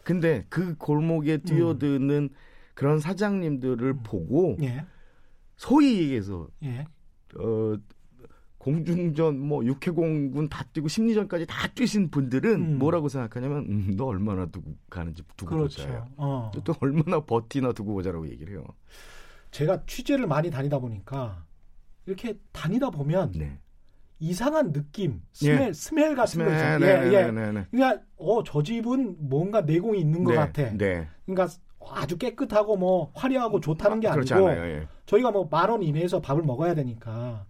[0.04, 1.42] 근데 그 골목에 음.
[1.42, 2.28] 뛰어드는
[2.74, 4.84] 그런 사장님들을 보고 예.
[5.56, 6.84] 소위 얘기해서 예.
[7.38, 7.76] 어
[8.62, 12.78] 공중전 뭐 육해공군 다 뛰고 심리전까지 다 뛰신 분들은 음.
[12.78, 15.82] 뭐라고 생각하냐면 음, 너 얼마나 두고 가는지 두고 그렇죠.
[15.82, 16.06] 보자요.
[16.16, 16.50] 어.
[16.54, 18.64] 또, 또 얼마나 버티나 두고 보자라고 얘기를 해요.
[19.50, 21.44] 제가 취재를 많이 다니다 보니까
[22.06, 23.58] 이렇게 다니다 보면 네.
[24.20, 26.78] 이상한 느낌, 스멜, 스멜 같은 거 네, 있잖아요.
[26.78, 27.30] 네, 예, 네, 예.
[27.32, 27.66] 네, 네.
[27.68, 30.70] 그러니까 어, 저 집은 뭔가 내공이 있는 것 네, 같아.
[30.76, 31.08] 네.
[31.26, 31.52] 그러니까
[31.90, 34.64] 아주 깨끗하고 뭐 화려하고 좋다는 게 아 니고 않아요.
[34.66, 34.86] 예.
[35.06, 37.44] 저희가 뭐 만 원 이내에서 밥을 먹어야 되니까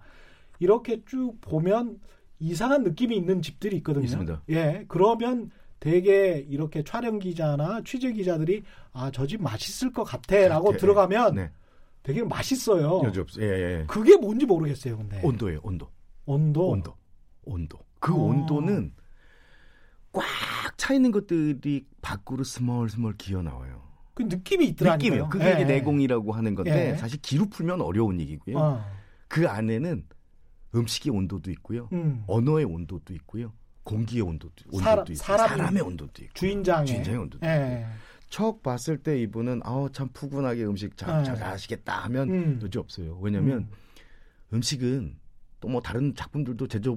[0.62, 1.98] 이렇게 쭉 보면
[2.38, 4.04] 이상한 느낌이 있는 집들이 있거든요.
[4.04, 4.42] 있습니다.
[4.50, 10.78] 예, 그러면 되게 이렇게 촬영 기자나 취재 기자들이 아 저 집 맛있을 것 같아라고 같아.
[10.78, 11.50] 들어가면 네.
[12.04, 13.02] 되게 맛있어요.
[13.04, 13.40] 여지 없어.
[13.42, 13.80] 예, 예.
[13.80, 13.84] 예.
[13.88, 15.88] 그게 뭔지 모르겠어요, 근데 온도예요, 온도.
[16.26, 16.70] 온도.
[16.70, 16.94] 온도.
[17.44, 17.78] 온도.
[17.98, 18.16] 그 어.
[18.16, 18.92] 온도는
[20.12, 20.22] 꽉
[20.76, 23.82] 차 있는 것들이 밖으로 스멀스멀 기어 나와요.
[24.14, 24.96] 그 느낌이 있더라고요.
[24.96, 25.28] 느낌이에요.
[25.28, 25.64] 그게 예, 예.
[25.64, 26.96] 내공이라고 하는 건데 예.
[26.96, 28.58] 사실 기로 풀면 어려운 얘기고요.
[28.58, 28.84] 어.
[29.28, 30.04] 그 안에는
[30.74, 31.88] 음식의 온도도 있고요.
[31.92, 32.24] 음.
[32.26, 33.52] 언어의 온도도 있고요.
[33.84, 37.80] 공기의 온도도, 온도도 사람- 있고 사람의 온도도 있고 주인장의 주인장의 온도도 예.
[37.84, 41.24] 있고 척 봤을 때 이분은 아우 참 푸근하게 음식 잘, 네.
[41.24, 42.60] 잘 하시겠다 하면 음.
[42.62, 43.18] 여지 없어요.
[43.20, 43.68] 왜냐하면
[44.52, 44.62] 음.
[44.62, 45.16] 식은
[45.60, 46.96] 또 뭐 다른 작품들도 제조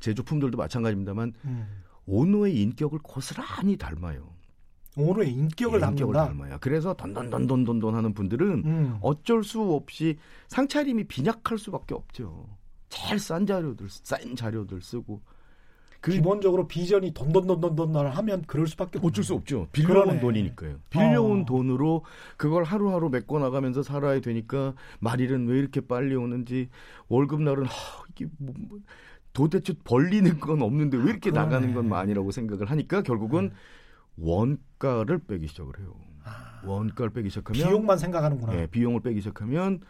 [0.00, 1.82] 제조품들도 마찬가지입니다만 음.
[2.06, 4.32] 오노의 인격을 고스란히 닮아요.
[4.96, 6.14] 오늘의 인격을 예, 인격을.
[6.14, 6.58] 닮아요.
[6.60, 8.98] 그래서 던던던던던던 하는 분들은 음.
[9.00, 12.48] 어쩔 수 없이 상차림이 빈약할 수밖에 없죠.
[12.90, 15.22] 제일 싼 자료들, 싼 자료들 쓰고
[16.00, 19.68] 그 기본적으로 비전이 돈돈돈돈돈 하면 그럴 수밖에 어쩔 수 없죠.
[19.72, 20.20] 빌려온 그러네.
[20.20, 20.76] 돈이니까요.
[20.88, 21.44] 빌려온 어.
[21.44, 22.04] 돈으로
[22.36, 26.68] 그걸 하루하루 메꿔 나가면서 살아야 되니까 말일은 왜 이렇게 빨리 오는지
[27.08, 27.70] 월급 날은 하,
[28.10, 28.78] 이게 뭐, 뭐,
[29.34, 31.44] 도대체 벌리는 건 없는데 왜 이렇게 그러네.
[31.46, 33.52] 나가는 건 많이라고 생각을 하니까 결국은
[34.16, 35.94] 원가를 빼기 시작을 해요.
[36.64, 38.54] 원가를 빼기 시작하면 비용만 생각하는구나.
[38.56, 39.80] 예, 비용을 빼기 시작하면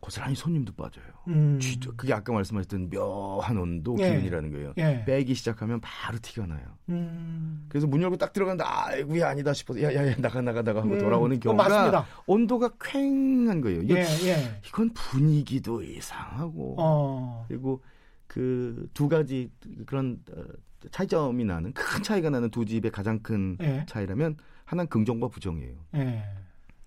[0.00, 1.04] 고스란히 손님도 빠져요.
[1.28, 1.58] 음.
[1.96, 4.10] 그게 아까 말씀하셨던 묘한 온도 예.
[4.10, 4.72] 기운이라는 거예요.
[4.78, 5.04] 예.
[5.06, 6.60] 빼기 시작하면 바로 티가 나요.
[6.88, 7.66] 음.
[7.68, 10.98] 그래서 문 열고 딱 들어갔는데 아이고야 아니다 싶어서 야야야 나가 나가 나가 하고 음.
[10.98, 12.06] 돌아오는 어, 경우가 맞습니다.
[12.26, 13.82] 온도가 쾌한 거예요.
[13.82, 14.60] 이거 예, 예.
[14.66, 17.44] 이건 분위기도 이상하고 어.
[17.48, 17.82] 그리고
[18.26, 19.50] 그 두 가지
[19.86, 20.42] 그런 어,
[20.90, 23.84] 차이점이 나는 큰 차이가 나는 두 집의 가장 큰 예.
[23.86, 25.74] 차이라면 하나는 긍정과 부정이에요.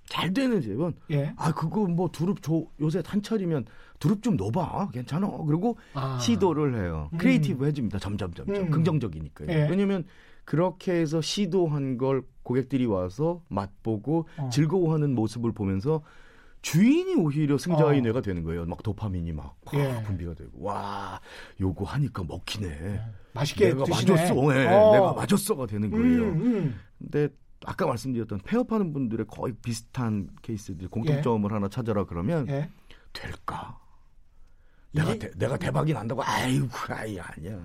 [0.03, 0.13] 예.
[0.13, 1.33] 잘 되는 집은 예.
[1.37, 3.65] 아 그거 뭐 두릅 조, 요새 한철이면
[3.99, 6.19] 두릅 좀 넣어봐 괜찮아 그리고 아.
[6.19, 7.17] 시도를 해요 음.
[7.17, 8.69] creative 해줍니다 점점 점점 음.
[8.69, 9.67] 긍정적이니까요 예.
[9.69, 10.05] 왜냐면
[10.45, 14.49] 그렇게 해서 시도한 걸 고객들이 와서 맛보고 어.
[14.51, 16.01] 즐거워하는 모습을 보면서
[16.61, 18.01] 주인이 오히려 승자의 어.
[18.01, 20.03] 뇌가 되는 거예요 막 도파민이 막팍 예.
[20.03, 21.19] 분비가 되고 와
[21.59, 23.01] 요거 하니까 먹히네
[23.33, 24.11] 맛있게 내가 드시네.
[24.11, 24.91] 맞았어 예, 어.
[24.93, 26.79] 내가 맞았어가 되는 거예요 음, 음.
[26.99, 27.29] 근데
[27.65, 32.69] 아까 말씀드렸던 폐업하는 분들의 거의 비슷한 케이스들 공통점을 하나 찾아라 그러면 예.
[33.13, 33.79] 될까?
[34.91, 37.59] 내가 이게- 대, 내가 대박이 난다고 아이고 아이 아니야.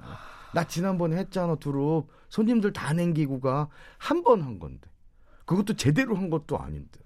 [0.55, 4.89] 나 지난번에 했잖아 두릅 손님들 다 냉기고 가 한 번 한 건데
[5.45, 7.01] 그것도 제대로 한 것도 아닌데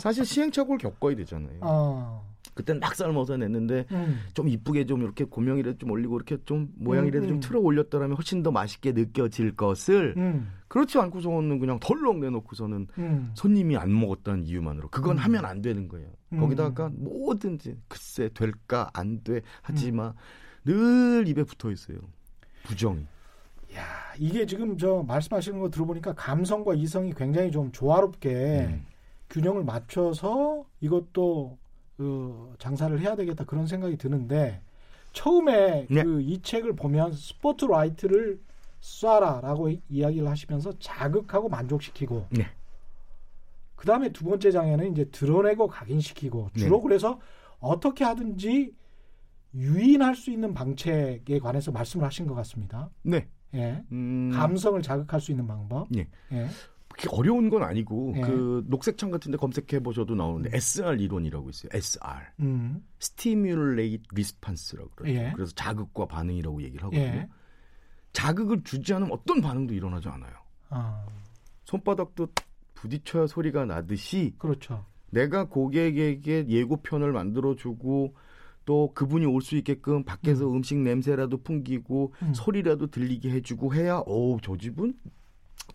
[0.00, 1.58] 사실 시행착오를 겪어야 되잖아요.
[1.60, 2.26] 어.
[2.54, 4.20] 그땐 막 삶아서 냈는데 음.
[4.32, 7.40] 좀 이쁘게 좀 이렇게 고명이라도 좀 올리고 이렇게 좀 모양이라도 음, 좀 음.
[7.40, 10.50] 틀어 올렸더라면 훨씬 더 맛있게 느껴질 것을 음.
[10.68, 13.30] 그렇지 않고서는 그냥 덜렁 내놓고서는 음.
[13.34, 15.18] 손님이 안 먹었다는 이유만으로 그건 음.
[15.18, 16.08] 하면 안 되는 거예요.
[16.32, 16.40] 음.
[16.40, 19.40] 거기다가 뭐든지 글쎄 될까 안돼 음.
[19.60, 20.14] 하지만
[20.64, 21.98] 늘 입에 붙어 있어요.
[22.64, 23.06] 부정이.
[23.74, 23.82] 야,
[24.18, 28.86] 이게 지금 저 말씀하시는 거 들어보니까 감성과 이성이 굉장히 좀 조화롭게 음.
[29.30, 31.58] 균형을 맞춰서 이것도
[31.98, 34.60] 어, 장사를 해야 되겠다 그런 생각이 드는데
[35.12, 36.02] 처음에 네.
[36.04, 38.38] 그이 책을 보면 스포트라이트를
[38.80, 42.46] 쏴라라고 이- 이야기를 하시면서 자극하고 만족시키고 네.
[43.74, 46.82] 그 다음에 두 번째 장에는 이제 드러내고 각인시키고 주로 네.
[46.82, 47.20] 그래서
[47.60, 48.74] 어떻게 하든지
[49.54, 52.90] 유인할 수 있는 방책에 관해서 말씀을 하신 것 같습니다.
[53.02, 53.26] 네.
[53.54, 53.82] 예.
[53.92, 55.88] 음, 감성을 자극할 수 있는 방법.
[55.96, 56.06] 예.
[56.32, 56.46] 예.
[56.96, 58.20] 그렇게 어려운 건 아니고 예.
[58.22, 60.54] 그 녹색창 같은데 검색해 보셔도 나오는데 음.
[60.54, 61.70] SR 이론이라고 있어요.
[61.72, 62.20] SR.
[62.40, 62.82] 음.
[63.00, 65.14] Stimulate Response라고 그러죠.
[65.14, 65.32] 예.
[65.34, 67.02] 그래서 자극과 반응이라고 얘기를 하거든요.
[67.02, 67.28] 예.
[68.12, 70.32] 자극을 주지 않으면 어떤 반응도 일어나지 않아요.
[70.70, 71.06] 아,
[71.64, 72.28] 손바닥도
[72.74, 74.84] 부딪혀야 소리가 나듯이 그렇죠.
[75.10, 78.14] 내가 고객에게 예고편을 만들어주고
[78.64, 80.62] 또 그분이 올 수 있게끔 밖에서 음.
[80.62, 82.34] 식 냄새라도 풍기고 음.
[82.34, 84.94] 소리라도 들리게 해주고 해야 어우 저 집은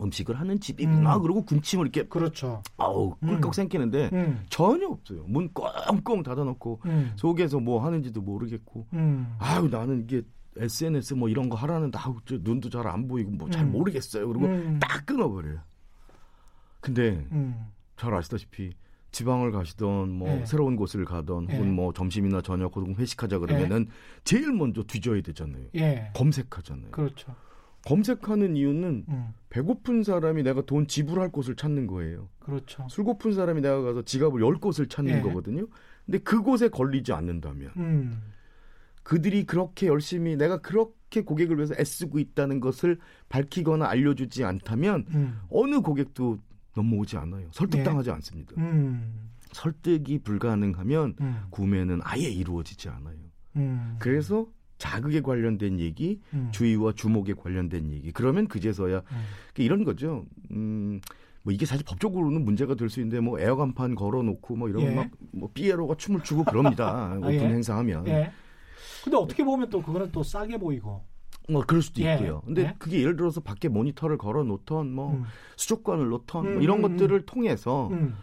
[0.00, 1.22] 음식을 하는 집이구나 음.
[1.22, 2.62] 그리고 군침을 이렇게 그렇죠.
[2.76, 3.52] 아우 꿀꺽 음.
[3.52, 4.44] 생기는데 음.
[4.48, 7.12] 전혀 없어요 문 꽁꽁 닫아놓고 음.
[7.16, 9.34] 속에서 뭐 하는지도 모르겠고 음.
[9.38, 10.22] 아유 나는 이게
[10.56, 13.72] SNS 뭐 이런 거 하라는데 아우 저 눈도 잘 안 보이고 뭐잘 음.
[13.72, 14.78] 모르겠어요 그리고 음.
[14.80, 15.60] 딱 끊어버려요
[16.80, 17.66] 근데 음.
[17.96, 18.72] 잘 아시다시피
[19.12, 20.46] 지방을 가시던 뭐 예.
[20.46, 21.54] 새로운 곳을 가던 예.
[21.54, 23.86] 혹은 뭐 점심이나 저녁 혹은 회식하자 그러면은
[24.24, 25.66] 제일 먼저 뒤져야 되잖아요.
[25.76, 26.10] 예.
[26.14, 26.90] 검색하잖아요.
[26.92, 27.34] 그렇죠.
[27.84, 29.28] 검색하는 이유는 음.
[29.50, 32.28] 배고픈 사람이 내가 돈 지불할 곳을 찾는 거예요.
[32.38, 32.86] 그렇죠.
[32.88, 35.20] 술 고픈 사람이 내가 가서 지갑을 열 곳을 찾는 예.
[35.20, 35.66] 거거든요.
[36.06, 38.22] 근데 그곳에 걸리지 않는다면 음.
[39.02, 45.40] 그들이 그렇게 열심히 내가 그렇게 고객을 위해서 애쓰고 있다는 것을 밝히거나 알려주지 않다면 음.
[45.50, 46.38] 어느 고객도
[46.76, 47.48] 넘어오지 않아요.
[47.52, 48.14] 설득당하지 예.
[48.14, 48.54] 않습니다.
[48.58, 49.30] 음.
[49.52, 51.42] 설득이 불가능하면 음.
[51.50, 53.16] 구매는 아예 이루어지지 않아요.
[53.56, 53.96] 음.
[53.98, 54.46] 그래서
[54.82, 56.48] 자극에 관련된 얘기, 음.
[56.50, 58.10] 주의와 주목에 관련된 얘기.
[58.10, 59.22] 그러면 그제서야 음.
[59.56, 60.24] 이런 거죠.
[60.50, 61.00] 음,
[61.44, 64.90] 뭐 이게 사실 법적으로는 문제가 될 수 있는데 뭐 에어간판 걸어놓고 뭐 이런 예.
[64.90, 67.14] 막뭐 삐에로가 춤을 추고 그럽니다.
[67.22, 67.38] 오픈 예.
[67.38, 68.08] 행사하면.
[68.08, 68.32] 예.
[69.04, 71.04] 근데 어떻게 보면 또 그거는 또 싸게 보이고.
[71.48, 72.14] 뭐 그럴 수도 예.
[72.14, 72.40] 있고요.
[72.44, 72.74] 근데 예.
[72.80, 75.24] 그게 예를 들어서 밖에 모니터를 걸어놓던 뭐 음.
[75.56, 78.16] 수족관을 놓던 음, 뭐 이런 음, 것들을 통해서 음.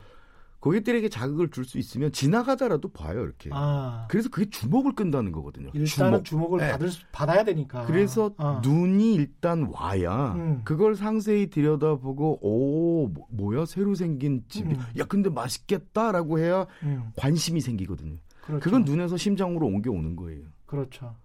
[0.60, 3.50] 고객들에게 자극을 줄 수 있으면 지나가다라도 봐요 이렇게.
[3.54, 4.08] 아.
[4.10, 5.69] 그래서 그게 주목을 끈다는 거거든요.
[5.74, 6.26] 일단은 주목.
[6.26, 6.72] 주목을 네.
[6.72, 7.86] 받을 수- 받아야 되니까.
[7.86, 8.60] 그래서 어.
[8.63, 10.62] 눈이 일단 와야 음.
[10.65, 14.80] 그걸 상세히 들여다보고 오 뭐- 뭐야 새로 생긴 집이 음.
[14.98, 17.12] 야 근데 맛있겠다라고 해야 음.
[17.15, 18.17] 관심이 생기거든요.
[18.45, 18.63] 그렇죠.
[18.63, 20.43] 그건 눈에서 심장으로 옮겨 오는 거예요.
[20.65, 21.15] 그렇죠.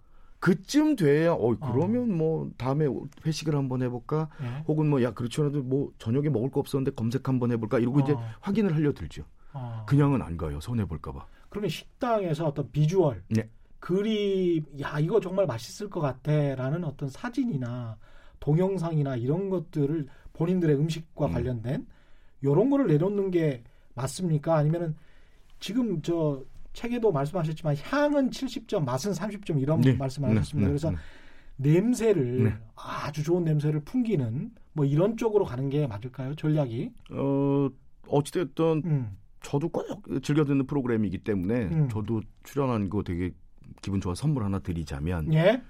[0.45, 2.87] 그쯤 돼야 어 그러면 뭐 다음에
[3.25, 4.63] 회식을 한번 해볼까 예.
[4.69, 8.23] 혹은 뭐 야 그렇지않아도 뭐 저녁에 먹을 거 없었는데 검색 한번 해볼까 이러고 이제 어.
[8.41, 9.25] 확인을 하려 들죠.
[9.55, 9.87] 어.
[9.89, 11.27] 그냥은 안 가요 손해 볼까봐.
[11.49, 13.49] 그러면 식당에서 어떤 비주얼, 네.
[13.81, 17.97] 그림, 야 이거 정말 맛있을 것 같아라는 어떤 사진이나
[18.39, 21.33] 동영상이나 이런 것들을 본인들의 음식과 음.
[21.33, 21.87] 관련된
[22.43, 23.63] 이런 거를 내놓는 게
[23.95, 24.57] 맞습니까?
[24.57, 24.95] 아니면은
[25.59, 26.43] 지금 저
[26.75, 29.95] 책에도 말씀하셨지만 향은 70점, 맛은 30점 이런 네.
[29.95, 30.67] 말씀을 네, 하셨습니다.
[30.67, 30.97] 네, 그래서 네.
[31.57, 32.55] 냄새를 네.
[32.77, 36.35] 아주 좋은 냄새를 풍기는 뭐 이런 쪽으로 가는 게 맞을까요?
[36.35, 36.93] 전략이?
[37.13, 37.71] 어
[38.09, 39.17] 어찌됐든 음.
[39.41, 41.89] 저도 꼭 즐겨 듣는 프로그램이기 때문에 음.
[41.89, 43.31] 저도 출연한 거 되게
[43.81, 45.63] 기분 좋아 선물 하나 드리자면 예.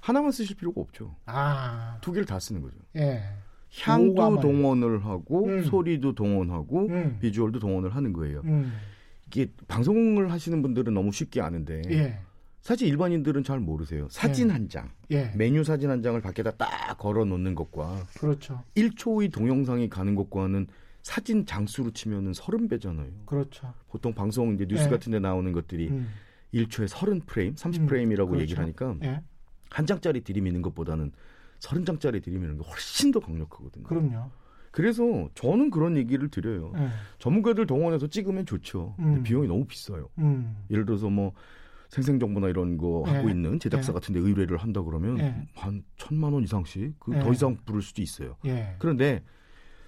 [0.00, 1.14] 하나만 쓰실 필요가 없죠.
[1.26, 1.98] 아.
[2.00, 2.76] 두 개를 다 쓰는 거죠.
[2.96, 3.22] 예.
[3.80, 4.40] 향도.
[4.40, 5.62] 동원을 하고 음.
[5.62, 7.18] 소리도 동원하고 음.
[7.20, 8.42] 비주얼도 동원을 하는 거예요.
[9.32, 9.42] 음.
[9.42, 12.18] 이게 방송을 하시는 분들은 너무 쉽게 아는데 예.
[12.60, 14.06] 사실 일반인들은 잘 모르세요.
[14.10, 14.52] 사진 예.
[14.52, 15.32] 한 장, 예.
[15.34, 18.62] 메뉴 사진 한 장을 밖에다 딱 걸어 놓는 것과 그렇죠.
[18.76, 20.68] 1초의 동영상이 가는 것과는
[21.02, 23.26] 사진 장수로 치면은 30배잖아요.
[23.26, 23.74] 그렇죠.
[23.88, 24.88] 보통 방송 이제 뉴스 예.
[24.88, 26.08] 같은 데 나오는 것들이 음.
[26.54, 28.40] 1초에 30프레임, 30프레임이라고 음, 그렇죠.
[28.42, 29.22] 얘기를 하니까 예.
[29.70, 31.10] 한 장짜리 들이미는 것보다는
[31.58, 33.84] 30장짜리 들이미는 게 훨씬 더 강력하거든요.
[33.84, 34.30] 그럼요.
[34.72, 36.72] 그래서 저는 그런 얘기를 드려요.
[36.76, 36.88] 예.
[37.18, 38.94] 전문가들 동원해서 찍으면 좋죠.
[38.96, 39.22] 근데 음.
[39.22, 40.08] 비용이 너무 비싸요.
[40.18, 40.56] 음.
[40.70, 41.32] 예를 들어서 뭐
[41.90, 43.10] 생생정보나 이런 거 예.
[43.12, 43.94] 하고 있는 제작사 예.
[43.94, 45.46] 같은 데 의뢰를 한다 그러면 예.
[45.54, 47.30] 한 천만 원 이상씩 그더 예.
[47.32, 48.36] 이상 부를 수도 있어요.
[48.46, 48.74] 예.
[48.78, 49.22] 그런데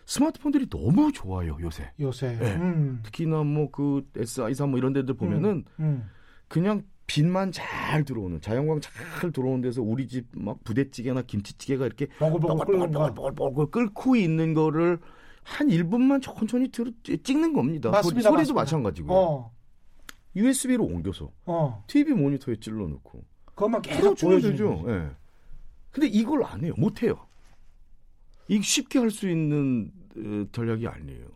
[0.07, 1.91] 스마트폰들이 너무 좋아요, 요새.
[1.99, 2.39] 요새.
[2.43, 2.55] 예.
[2.57, 3.01] 음.
[3.05, 6.05] 특히나 뭐 그 SI3 뭐 이런 데들 보면은 음.
[6.49, 12.65] 그냥 빛만 잘 들어오는 자연광 잘 들어오는 데서 우리 집 막 부대찌개나 김치찌개가 이렇게 버글버글
[12.67, 13.13] 끓는 거.
[13.15, 14.99] 뽀글뽀글뽀글 끓고 있는 거를
[15.43, 17.91] 한 1분만 천천히 들, 찍는 겁니다.
[17.91, 18.49] 맞습니다, 소리, 맞습니다.
[18.49, 19.13] 도 마찬가지고요.
[19.19, 19.53] 어.
[20.37, 21.85] USB로 옮겨서 어.
[21.87, 24.17] TV 모니터에 찔러 놓고 그것만 계속.
[24.17, 24.49] 거지.
[24.89, 25.11] 예.
[25.91, 26.73] 근데 이걸 안 해요.
[26.77, 27.27] 못 해요.
[28.49, 31.27] 이 쉽게 할 수 있는 어, 전략이 아니에요.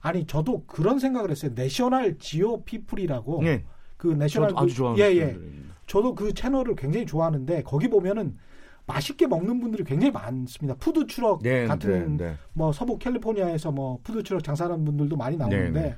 [0.00, 1.50] 아니 저도 그런 생각을 했어요.
[1.54, 3.64] 내셔널 지오 피플이라고 네.
[3.98, 5.32] 그 내셔널 저도 아주 그- 좋아하는 예, 예.
[5.34, 5.74] 분들입니다.
[5.86, 8.38] 저도 그 채널을 굉장히 좋아하는데 거기 보면은
[8.86, 10.74] 맛있게 먹는 분들이 굉장히 많습니다.
[10.78, 12.34] 푸드 트럭 네, 같은 네, 네.
[12.54, 15.96] 뭐 서부 캘리포니아에서 뭐 푸드 트럭 장사하는 분들도 많이 나오는데 네, 네.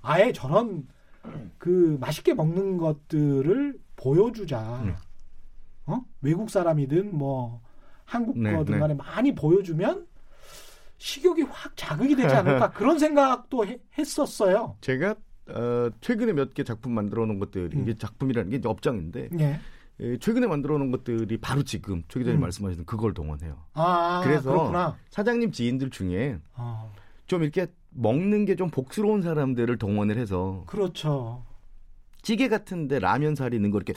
[0.00, 0.86] 아예 저런
[1.58, 4.82] 그 맛있게 먹는 것들을 보여주자.
[4.86, 4.94] 네.
[5.86, 6.00] 어?
[6.22, 7.60] 외국 사람이든 뭐
[8.06, 8.80] 한국 네, 거든 네.
[8.80, 10.06] 간에 많이 보여주면
[10.98, 14.76] 식욕이 확 자극이 되지 않을까 그런 생각도 해- 했었어요.
[14.80, 15.14] 제가
[15.48, 17.82] 어, 최근에 몇 개 작품 만들어 놓은 것들이 음.
[17.82, 19.60] 이게 작품이라는 게 이제 업장인데 예.
[20.00, 22.42] 에, 최근에 만들어 놓은 것들이 바로 지금 최 기자님 음.
[22.42, 23.56] 말씀하시는 그걸 동원해요.
[23.74, 24.96] 아, 그래서 그렇구나.
[25.10, 26.92] 사장님 지인들 중에 어,
[27.26, 31.44] 좀 이렇게 먹는 게 좀 복스러운 사람들을 동원을 해서 그렇죠.
[32.22, 33.92] 찌개 같은데 라면 살 있는 거 이렇게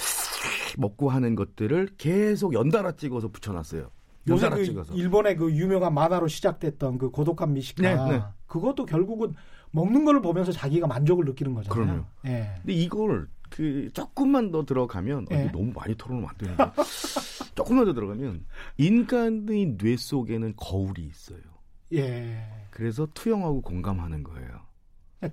[0.77, 3.89] 먹고 하는 것들을 계속 연달아 찍어서 붙여놨어요.
[4.27, 4.93] 연달아 그 찍어서.
[4.93, 8.23] 일본의 그 유명한 만화로 시작됐던 그 고독한 미식가 네, 네.
[8.45, 9.33] 그것도 결국은
[9.77, 11.85] 먹는 걸 보면서 자기가 만족을 느끼는 거잖아요.
[11.85, 12.05] 그럼요.
[12.25, 12.55] 예.
[12.57, 15.41] 근데 이걸 그 조금만 더 들어가면 어, 예.
[15.43, 16.63] 이게 너무 많이 털어놓으면 안 되는데
[17.55, 18.45] 조금만 더 들어가면
[18.77, 21.39] 인간의 뇌 속에는 거울이 있어요.
[21.93, 22.43] 예.
[22.71, 24.67] 그래서 투영하고 공감하는 거예요.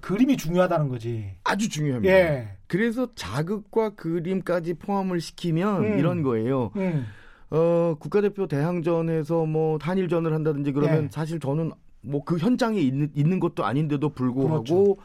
[0.00, 1.34] 그림이 중요하다는 거지.
[1.44, 2.14] 아주 중요합니다.
[2.14, 2.56] 예.
[2.66, 5.98] 그래서 자극과 그림까지 포함을 시키면 음.
[5.98, 6.70] 이런 거예요.
[6.76, 7.04] 음.
[7.50, 11.08] 어, 국가대표 대항전에서 뭐 한일전을 한다든지 그러면 예.
[11.10, 11.72] 사실 저는
[12.04, 14.96] 뭐 그 현장에 있는, 있는 것도 아닌데도 불구하고 그렇죠.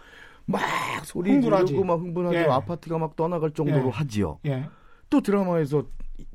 [0.46, 0.62] 막
[1.06, 1.66] 소리 흥분하지.
[1.68, 2.44] 지르고 막 흥분하고 예.
[2.46, 3.90] 아파트가 막 떠나갈 정도로 예.
[3.92, 4.40] 하지요.
[4.46, 4.66] 예.
[5.10, 5.86] 또 드라마에서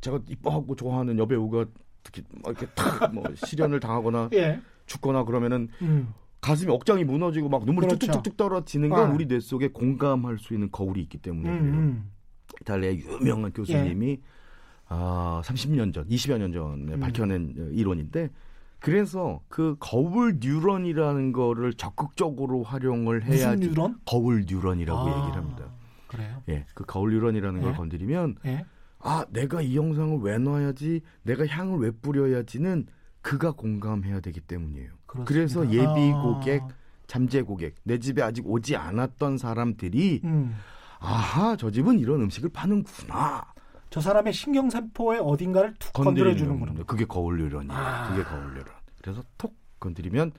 [0.00, 1.66] 제가 이뻐하고 좋아하는 여배우가
[2.02, 4.60] 특히 막 이렇게 탁뭐 실연을 당하거나 예.
[4.86, 6.12] 죽거나 그러면은 음.
[6.40, 8.06] 가슴이 억장이 무너지고 막 눈물이 그렇죠.
[8.06, 9.12] 뚝뚝뚝 떨어지는 건 아.
[9.14, 11.54] 우리 뇌 속에 공감할 수 있는 거울이 있기 때문에 음.
[11.56, 12.10] 음.
[12.60, 14.20] 이탈리아의 유명한 교수님이
[14.88, 17.00] 아, 30년 전, 20여 년 전에 음.
[17.00, 18.28] 밝혀낸 어, 이론인데
[18.84, 23.98] 그래서 그 거울 뉴런이라는 거를 적극적으로 활용을 무슨 해야지 뉴런?
[24.04, 25.64] 거울 뉴런이라고 아, 얘기를 합니다.
[26.06, 26.42] 그래요?
[26.50, 27.76] 예, 그 거울 뉴런이라는 걸 예.
[27.76, 28.64] 건드리면 예.
[29.00, 32.86] 아, 내가 이 영상을 왜 놔야지, 내가 향을 왜 뿌려야지는
[33.22, 34.90] 그가 공감해야 되기 때문이에요.
[35.06, 35.24] 그렇습니다.
[35.28, 36.22] 그래서 예비 아.
[36.22, 36.62] 고객,
[37.06, 40.56] 잠재 고객, 내 집에 아직 오지 않았던 사람들이 음.
[40.98, 43.44] 아하, 저 집은 이런 음식을 파는구나.
[43.90, 46.66] 저 사람의 신경세포의 어딘가를 툭 건드리는 건드려주는구나.
[46.72, 46.84] 겁니다.
[46.86, 47.72] 그게 거울 뉴런이에요.
[47.72, 48.08] 아.
[48.08, 48.66] 그게 거울 뉴런.
[49.04, 50.32] 그래서 톡 건드리면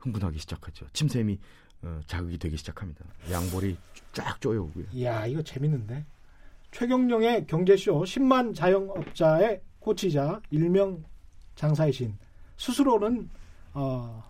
[0.00, 0.86] 흥분하기 시작하죠.
[0.92, 1.38] 침샘이
[1.82, 3.02] 어, 자극이 되기 시작합니다.
[3.30, 3.78] 양볼이
[4.12, 4.84] 쫙 쪼여오고요.
[4.92, 6.04] 이야, 이거 재밌는데.
[6.70, 11.02] 최경령의 경제쇼 10만 자영업자의 코치자 일명
[11.54, 12.18] 장사이신
[12.58, 13.30] 스스로는
[13.72, 14.22] 어,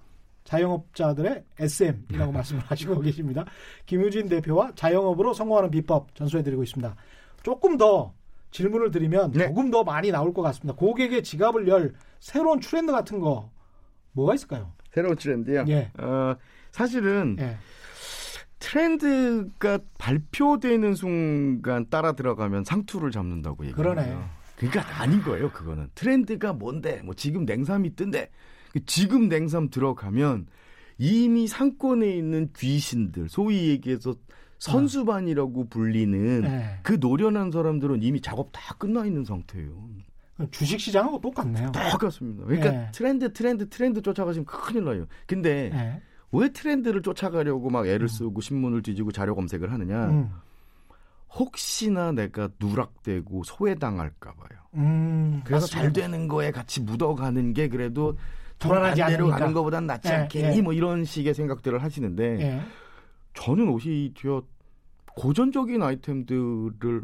[0.45, 3.45] 자영업자들의 SM이라고 말씀을 하시고 계십니다.
[3.87, 6.95] 김유진 대표와 자영업으로 성공하는 비법 전수해드리고 있습니다.
[7.43, 8.15] 조금 더
[8.53, 9.49] 질문을 드리면 네.
[9.49, 10.77] 조금 더 많이 나올 것 같습니다.
[10.77, 13.51] 고객의 지갑을 열 새로운 트렌드 같은 거
[14.13, 14.73] 뭐가 있을까요?
[14.93, 15.65] 새로운 트렌드요.
[15.69, 15.91] 예.
[15.99, 16.37] 어,
[16.73, 17.57] 사실은 예.
[18.59, 23.77] 트렌드가 발표되는 순간 따라 들어가면 상투를 잡는다고 얘기해요.
[23.77, 24.17] 그러네.
[24.57, 25.51] 그러니까 아닌 거예요.
[25.51, 27.01] 그거는 트렌드가 뭔데?
[27.03, 27.93] 뭐 지금 냉삼이.
[27.97, 30.47] 그 지금 냉삼 들어가면
[30.99, 34.15] 이미 상권에 있는 귀신들, 소위 얘기해서
[34.59, 36.79] 선수반이라고 불리는 예.
[36.83, 39.89] 그 노련한 사람들은 이미 작업 다 끝나 있는 상태예요.
[40.51, 41.73] 주식 시장하고 똑같네요.
[41.73, 42.45] 똑같습니다.
[42.45, 42.89] 그러니까 예.
[42.93, 45.07] 트렌드, 트렌드, 트렌드 쫓아가시면 큰일 나요.
[45.27, 46.03] 근데 예.
[46.33, 48.09] 왜 트렌드를 쫓아가려고 막 애를 음.
[48.09, 50.07] 쓰고 신문을 뒤지고 자료 검색을 하느냐?
[50.07, 50.31] 음.
[51.33, 54.59] 혹시나 내가 누락되고 소외당할까 봐요.
[54.75, 55.83] 음, 그래서 맞습니다.
[55.83, 58.17] 잘 되는 거에 같이 묻어가는 게 그래도
[58.59, 59.39] 불안하지 반대로 않으니까.
[59.39, 60.57] 가는 것보단 낫지 예, 않겠니?
[60.59, 60.63] 예.
[60.63, 62.61] 뭐 이런 식의 생각들을 하시는데 예.
[63.35, 64.43] 저는 오히려
[65.15, 67.03] 고전적인 아이템들을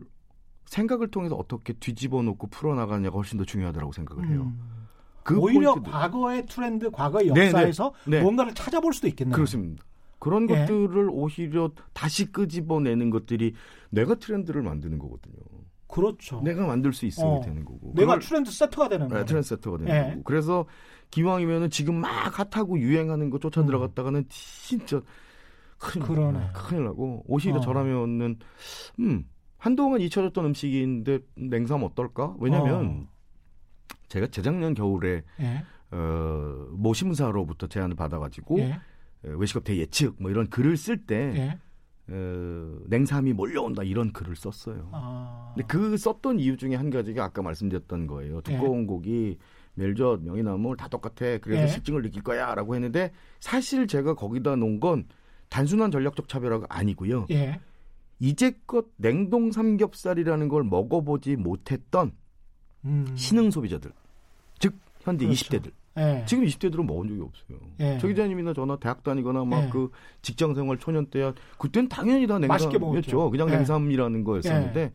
[0.66, 4.42] 생각을 통해서 어떻게 뒤집어 놓고 풀어나가느냐가 훨씬 더 중요하다고 생각을 해요.
[4.42, 4.86] 음.
[5.22, 5.92] 그 오히려 포인트들.
[5.92, 8.20] 과거의 트렌드, 과거의 네, 역사에서 네.
[8.22, 9.34] 뭔가를 찾아볼 수도 있겠네요.
[9.34, 9.84] 그렇습니다.
[10.18, 10.60] 그런 예.
[10.60, 13.54] 것들을 오히려 다시 끄집어내는 것들이
[13.90, 15.34] 내가 트렌드를 만드는 거거든요.
[15.88, 16.40] 그렇죠.
[16.42, 17.40] 내가 만들 수 있어야 어.
[17.40, 17.92] 되는 거고.
[17.94, 19.24] 내가 트렌드 세터가 되는 네, 거예요.
[19.24, 20.10] 트렌드 세터가 되는 예.
[20.10, 20.22] 거고.
[20.24, 20.66] 그래서
[21.10, 23.66] 기왕이면은 지금 막 핫하고 유행하는 거 쫓아 음.
[23.66, 25.00] 들어갔다가는 진짜
[25.78, 26.38] 큰일, 그러네.
[26.38, 27.60] 나- 큰일 나고 오히려 어.
[27.60, 28.38] 저라면은
[29.00, 29.24] 음
[29.58, 32.34] 한동안 잊혀졌던 음식인데 냉삼 어떨까?
[32.38, 33.08] 왜냐면
[34.08, 35.64] 제가 재작년 겨울에 예.
[35.90, 38.72] 어, 모 신문사로부터 제안을 받아가지고 예.
[39.24, 41.58] 어, 외식업 대예측 뭐 이런 글을 쓸때 예.
[42.08, 44.90] 어, 냉삼이 몰려온다 이런 글을 썼어요.
[44.92, 45.52] 아.
[45.54, 48.40] 근데 그 썼던 이유 중에 한 가지가 아까 말씀드렸던 거예요.
[48.42, 49.38] 두꺼운 고기,
[49.74, 51.38] 멜젓, 명이나물 다 똑같아.
[51.38, 51.66] 그래서 예.
[51.66, 55.06] 실증을 느낄 거야 라고 했는데 사실 제가 거기다 놓은 건
[55.48, 57.26] 단순한 전략적 차별화가 아니고요.
[58.22, 58.26] 예.
[58.26, 62.12] 이제껏 냉동 삼겹살이라는 걸 먹어보지 못했던
[62.84, 63.06] 음.
[63.16, 63.92] 신흥 소비자들,
[64.58, 65.44] 즉 현대 그렇죠.
[65.44, 65.72] 20대들.
[65.98, 66.24] 예.
[66.26, 67.58] 지금 20대들은 먹은 적이 없어요.
[67.80, 67.98] 예.
[67.98, 69.70] 저 기자님이나 저나 대학 다니거나 막 예.
[69.70, 69.90] 그
[70.22, 72.38] 직장 생활 초년 때야 그땐 당연히 다.
[72.38, 73.30] 냉삼이었죠.
[73.30, 73.56] 그냥 예.
[73.56, 74.92] 냉삼이라는 거였었는데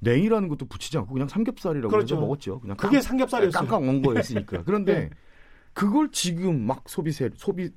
[0.00, 2.14] 냉이라는 것도 붙이지 않고 그냥 삼겹살이라고 그렇죠.
[2.16, 2.60] 해서 먹었죠.
[2.60, 3.68] 그냥 그게 깡- 삼겹살이었어요.
[3.68, 4.62] 깡깡 온 거였으니까.
[4.64, 5.10] 그런데 예.
[5.74, 7.70] 그걸 지금 막 소비세 소비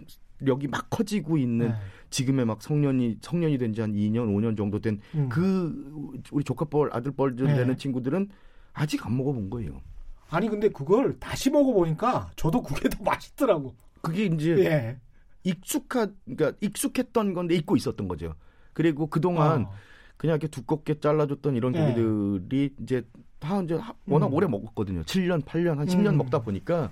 [0.46, 1.74] 력이 막 커지고 있는 예.
[2.10, 5.28] 지금의 막 성년이 성년이 된 지 한 2년 5년 정도 된 음.
[5.30, 7.56] 그 우리 조카뻘 아들뻘 좀 예.
[7.56, 8.30] 되는 친구들은
[8.74, 9.82] 아직 안 먹어본 거예요.
[10.30, 13.76] 아니 근데 그걸 다시 먹어보니까 저도 그게 더 맛있더라고.
[14.02, 14.98] 그게 이제 예.
[15.44, 18.34] 익숙한 그러니까 익숙했던 건데 잊고 있었던 거죠.
[18.74, 19.72] 그리고 그 동안 어.
[20.18, 21.80] 그냥 이렇게 두껍게 잘라줬던 이런 예.
[21.80, 23.04] 고기들이 이제
[23.40, 24.34] 다 이제 하- 워낙 음.
[24.34, 25.02] 오래 먹었거든요.
[25.04, 26.18] 7년, 8년, 한 10년 음.
[26.18, 26.90] 먹다 보니까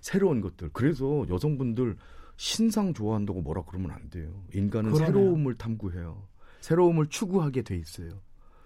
[0.00, 0.70] 새로운 것들.
[0.72, 1.96] 그래서 여성분들
[2.38, 4.30] 신상 좋아한다고 뭐라 그러면 안 돼요.
[4.54, 5.06] 인간은 그러네요.
[5.12, 6.22] 새로움을 탐구해요.
[6.60, 8.10] 새로움을 추구하게 돼 있어요.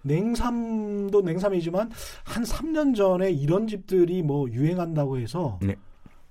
[0.03, 1.89] 냉삼도 냉삼이지만
[2.23, 5.75] 한 3년 전에 이런 집들이 뭐 유행한다고 해서 네.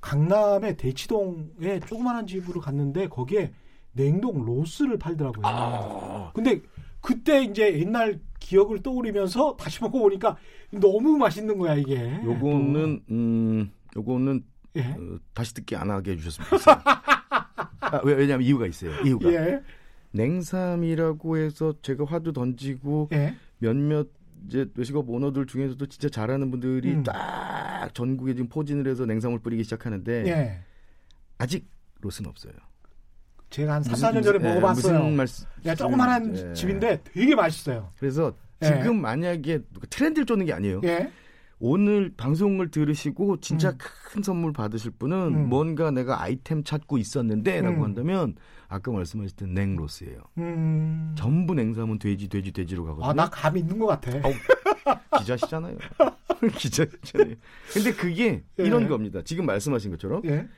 [0.01, 3.53] 강남의 대치동에 조그마한 집으로 갔는데 거기에
[3.93, 5.43] 냉동 로스를 팔더라고요.
[5.45, 6.31] 아.
[6.35, 6.61] 근데
[7.01, 10.37] 그때 이제 옛날 기억을 떠올리면서 다시 먹어보니까
[10.71, 12.21] 너무 맛있는 거야 이게.
[12.25, 14.81] 요거는 음 요거는 또.
[14.81, 14.85] 예.
[14.85, 16.77] 어, 다시 듣기 안 하게 해주셨으면 좋겠어요.
[17.57, 18.93] 아, 왜, 왜냐면 이유가 있어요.
[19.05, 19.61] 이유가 예.
[20.13, 23.35] 냉삼이라고 해서 제가 화두 던지고 예.
[23.59, 24.09] 몇몇
[24.47, 27.03] 이제 외식업 오너들 중에서도 진짜 잘하는 분들이 음.
[27.05, 30.59] 딱 전국에 지금 포진을 해서 냉삼을 뿌리기 시작하는데 예.
[31.39, 31.67] 아직
[32.01, 32.53] 로스는 없어요.
[33.51, 34.99] 제가 한 3, 무슨- 4년 전에 예, 먹어봤어요.
[35.01, 35.47] 무슨 말씀?
[35.67, 36.53] 야, 조그만한 예.
[36.55, 37.91] 집인데 되게 맛있어요.
[37.99, 38.67] 그래서 예.
[38.67, 39.61] 지금 만약에
[39.91, 40.81] 트렌드를 쫓는 게 아니에요.
[41.63, 41.67] 예.
[41.67, 43.79] 오늘 방송을 들으시고 진짜 음.
[43.79, 45.49] 큰 선물 받으실 분은 음.
[45.49, 47.83] 뭔가 내가 아이템 찾고 있었는데라고 음.
[47.85, 48.35] 한다면
[48.69, 50.19] 아까 말씀하셨던 냉로스예요.
[50.39, 51.15] 음.
[51.17, 53.07] 전부 냉삼은 돼지 돼지 돼지로 가거든요.
[53.11, 54.11] 아, 나 감 있는 것 같아.
[54.23, 54.33] 어우,
[55.21, 55.77] 기자시잖아요.
[56.59, 57.35] 기자시잖아요.
[57.73, 58.65] 근데 그게 예.
[58.65, 59.21] 이런 겁니다.
[59.25, 60.49] 지금 말씀하신 것처럼 예.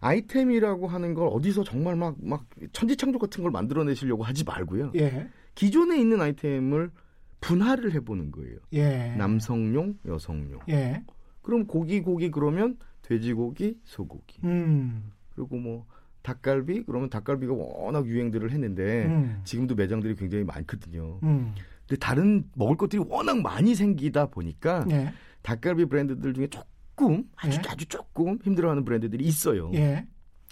[0.00, 4.92] 아이템이라고 하는 걸 어디서 정말 막, 막 천지창조 같은 걸 만들어내시려고 하지 말고요.
[4.96, 5.28] 예.
[5.54, 6.90] 기존에 있는 아이템을
[7.40, 8.58] 분할을 해보는 거예요.
[8.72, 9.14] 예.
[9.16, 10.60] 남성용, 여성용.
[10.68, 11.04] 예.
[11.42, 14.40] 그럼 고기, 고기 그러면 돼지고기, 소고기.
[14.44, 15.10] 음.
[15.34, 15.86] 그리고 뭐
[16.22, 19.40] 닭갈비 그러면 닭갈비가 워낙 유행들을 했는데 음.
[19.44, 21.20] 지금도 매장들이 굉장히 많거든요.
[21.22, 21.54] 음.
[21.86, 25.12] 근데 다른 먹을 것들이 워낙 많이 생기다 보니까 예.
[25.42, 27.68] 닭갈비 브랜드들 중에 조금 아주 예.
[27.68, 29.70] 아주 조금 힘들어하는 브랜드들이 있어요.
[29.74, 30.06] 예.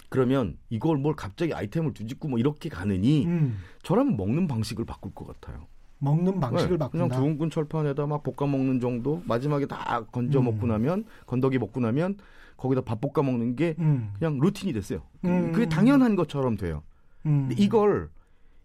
[0.07, 3.57] 그러면 이걸 뭘 갑자기 아이템을 뒤집고 뭐 이렇게 가느니 음.
[3.83, 5.67] 저라면 먹는 방식을 바꿀 것 같아요.
[5.99, 7.07] 먹는 방식을 네, 바꾼다.
[7.17, 9.21] 그냥 굵은 철판에다 막 볶아 먹는 정도.
[9.25, 10.45] 마지막에 다 건져 음.
[10.45, 12.17] 먹고 나면 건더기 먹고 나면
[12.57, 14.13] 거기다 밥 볶아 먹는 게 음.
[14.19, 15.01] 그냥 루틴이 됐어요.
[15.21, 15.51] 그- 음.
[15.51, 16.83] 그게 당연한 것처럼 돼요.
[17.25, 17.49] 음.
[17.57, 18.09] 이걸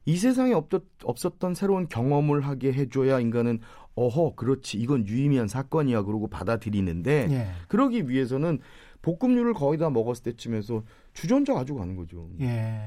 [0.07, 3.61] 이 세상에 없었, 없었던 새로운 경험을 하게 해줘야 인간은
[3.94, 7.46] 어허 그렇지 이건 유의미한 사건이야 그러고 받아들이는데 예.
[7.69, 8.61] 그러기 위해서는
[9.02, 10.83] 볶음류를 거의 다 먹었을 때쯤에서
[11.13, 12.29] 주전자 가지고 가는 거죠.
[12.40, 12.81] 예.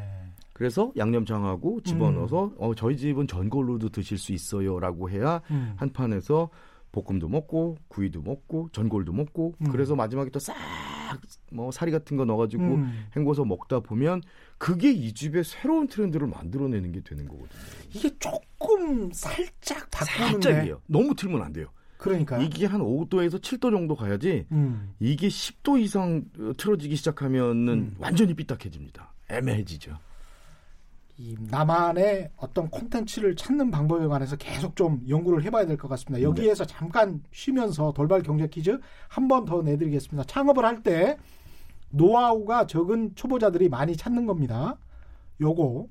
[0.53, 5.73] 그래서 양념장하고 집어넣어서 어, 저희 집은 전골로도 드실 수 있어요라고 해야 음.
[5.77, 6.49] 한 판에서
[6.91, 9.71] 볶음도 먹고 구이도 먹고 전골도 먹고 음.
[9.71, 10.55] 그래서 마지막에 또 싹
[11.51, 13.05] 뭐 사리 같은 거 넣어가지고 음.
[13.15, 14.21] 헹궈서 먹다 보면
[14.57, 17.61] 그게 이 집의 새로운 트렌드를 만들어내는 게 되는 거거든요.
[17.93, 20.81] 이게 조금 살짝 바꾸는데 살짝이에요.
[20.87, 21.67] 너무 틀면 안 돼요.
[21.97, 24.93] 그러니까 이게 한 5도에서 7도 정도 가야지 음.
[24.99, 27.95] 이게 10도 이상 어, 틀어지기 시작하면은 음.
[27.97, 29.13] 완전히 삐딱해집니다.
[29.29, 29.97] 애매해지죠.
[31.17, 36.17] 이 나만의 어떤 콘텐츠를 찾는 방법에 관해서 계속 좀 연구를 해봐야 될 것 같습니다.
[36.17, 36.23] 네.
[36.23, 40.23] 여기에서 잠깐 쉬면서 돌발 경제 퀴즈 한 번 더 내드리겠습니다.
[40.25, 41.17] 창업을 할 때
[41.89, 44.77] 노하우가 적은 초보자들이 많이 찾는 겁니다.
[45.39, 45.87] 요거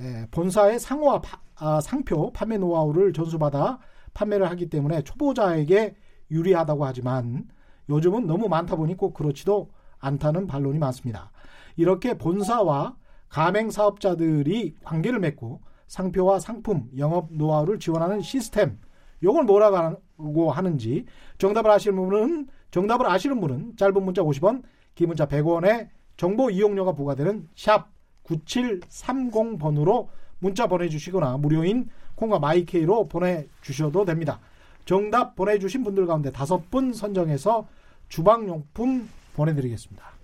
[0.00, 3.78] 예, 본사의 상호와 파- 아, 상표 판매 노하우를 전수받아
[4.14, 5.94] 판매를 하기 때문에 초보자에게
[6.30, 7.46] 유리하다고 하지만
[7.88, 11.30] 요즘은 너무 많다 보니 꼭 그렇지도 않다는 반론이 많습니다.
[11.76, 12.96] 이렇게 본사와
[13.30, 18.78] 가맹 사업자들이 관계를 맺고 상표와 상품, 영업 노하우를 지원하는 시스템.
[19.22, 21.06] 요걸 뭐라고 하는지
[21.38, 24.62] 정답을 아시는 분은 정답을 아시는 분은 짧은 문자 50원,
[24.94, 27.88] 긴 문자 100원에 정보 이용료가 부과되는 샵
[28.24, 30.08] 9730번으로
[30.38, 34.40] 문자 보내주시거나 무료인 콩과 마이케이로 보내주셔도 됩니다.
[34.84, 37.66] 정답 보내주신 분들 가운데 다섯 분 선정해서
[38.08, 40.19] 주방용품 보내드리겠습니다.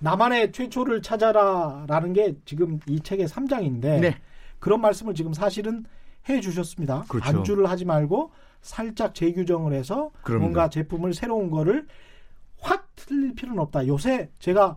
[0.00, 4.16] 나만의 최초를 찾아라라는 게 지금 이 책의 3장인데 네.
[4.58, 5.84] 그런 말씀을 지금 사실은
[6.28, 7.04] 해 주셨습니다.
[7.08, 7.38] 그렇죠.
[7.38, 8.30] 안주를 하지 말고
[8.60, 10.42] 살짝 재규정을 해서 그럼요.
[10.42, 11.86] 뭔가 제품을 새로운 거를
[12.58, 13.86] 확 틀릴 필요는 없다.
[13.86, 14.76] 요새 제가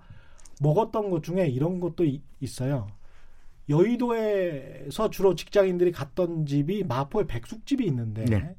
[0.62, 2.88] 먹었던 것 중에 이런 것도 이- 있어요.
[3.70, 8.56] 여의도에서 주로 직장인들이 갔던 집이 마포에 백숙집이 있는데 네.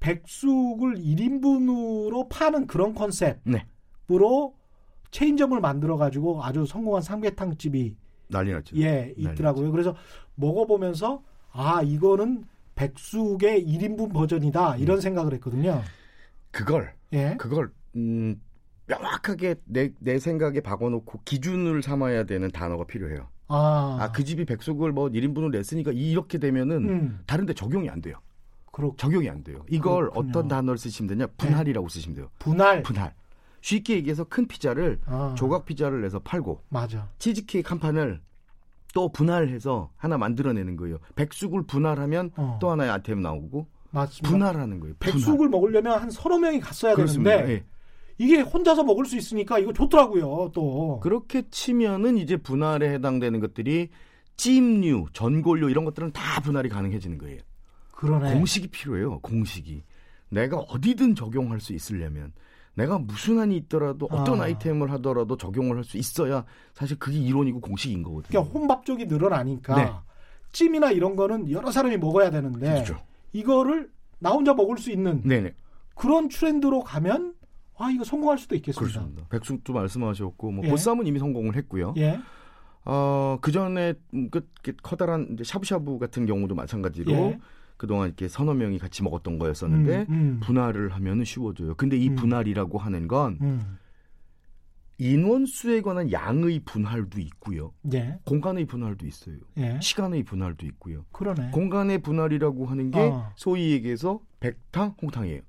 [0.00, 3.66] 백숙을 1인분으로 파는 그런 컨셉으로 네.
[5.10, 7.96] 체인점을 만들어 가지고 아주 성공한 삼계탕 집이
[8.28, 8.76] 난리 났죠.
[8.76, 9.70] 예 있더라고요.
[9.70, 9.94] 그래서
[10.34, 12.44] 먹어보면서 아 이거는
[12.74, 15.82] 백숙의 1인분 버전이다 이런 생각을 했거든요.
[16.50, 17.36] 그걸 예.
[17.38, 18.40] 그걸 음,
[18.86, 23.28] 명확하게 내, 내 생각에 박아놓고 기준을 삼아야 되는 단어가 필요해요.
[23.48, 28.18] 아, 아 그 집이 백숙을 뭐 1인분을 냈으니까 이렇게 되면은 음, 다른데 적용이 안 돼요.
[28.72, 29.64] 그렇 적용이 안 돼요.
[29.70, 30.28] 이걸 그렇군요.
[30.28, 31.26] 어떤 단어를 쓰시면 되냐?
[31.38, 32.28] 분할이라고 쓰시면 돼요.
[32.38, 32.82] 분할.
[32.82, 33.14] 분할.
[33.66, 37.08] 쉽게 얘기해서 큰 피자를 아, 조각 피자를 내서 팔고 맞아.
[37.18, 38.20] 치즈케이크 한 판을
[38.94, 40.98] 또 분할해서 하나 만들어내는 거예요.
[41.16, 44.28] 백숙을 분할하면 어, 또 하나의 아이템 나오고 맞습니다.
[44.30, 44.94] 분할하는 거예요.
[45.00, 47.30] 백숙을 먹으려면 한 서너 명이 갔어야 그렇습니다.
[47.38, 47.64] 되는데 예.
[48.18, 50.52] 이게 혼자서 먹을 수 있으니까 이거 좋더라고요.
[50.54, 53.88] 또 그렇게 치면은 이제 분할에 해당되는 것들이
[54.36, 57.40] 찜류, 전골류 이런 것들은 다 분할이 가능해지는 거예요.
[57.90, 58.32] 그러네.
[58.32, 59.18] 공식이 필요해요.
[59.20, 59.82] 공식이.
[60.28, 62.32] 내가 어디든 적용할 수 있으려면
[62.76, 64.44] 내가 무슨 한이 있더라도 어떤 아.
[64.44, 68.28] 아이템을 하더라도 적용을 할 수 있어야 사실 그게 이론이고 공식인 거거든요.
[68.28, 69.90] 그러니까 혼밥 쪽이 늘어나니까 네.
[70.52, 72.98] 찜이나 이런 거는 여러 사람이 먹어야 되는데 그렇죠.
[73.32, 75.54] 이거를 나 혼자 먹을 수 있는 네네.
[75.94, 77.34] 그런 트렌드로 가면
[77.78, 79.00] 아 이거 성공할 수도 있겠습니다.
[79.00, 79.28] 그렇습니다.
[79.28, 80.70] 백숙도 말씀하셨고 뭐 예.
[80.70, 81.94] 보쌈은 이미 성공을 했고요.
[81.98, 82.18] 예.
[82.84, 83.94] 어, 그 전에
[84.30, 87.38] 그, 그 커다란 샤브샤브 같은 경우도 마찬가지로 예.
[87.76, 91.74] 그동안 이렇게 서너 명이 같이 먹었던 거였었는데 음, 음, 분할을 하면은 쉬워져요.
[91.74, 92.16] 근데 이 음.
[92.16, 93.78] 분할이라고 하는 건 음.
[94.98, 97.72] 인원수에 관한 양의 분할도 있고요.
[97.92, 98.18] 예.
[98.24, 99.36] 공간의 분할도 있어요.
[99.58, 99.78] 예.
[99.80, 101.04] 시간의 분할도 있고요.
[101.12, 101.50] 그러네.
[101.50, 103.30] 공간의 분할이라고 하는 게 어.
[103.36, 105.42] 소위 얘기해서 백탕, 홍탕이에요.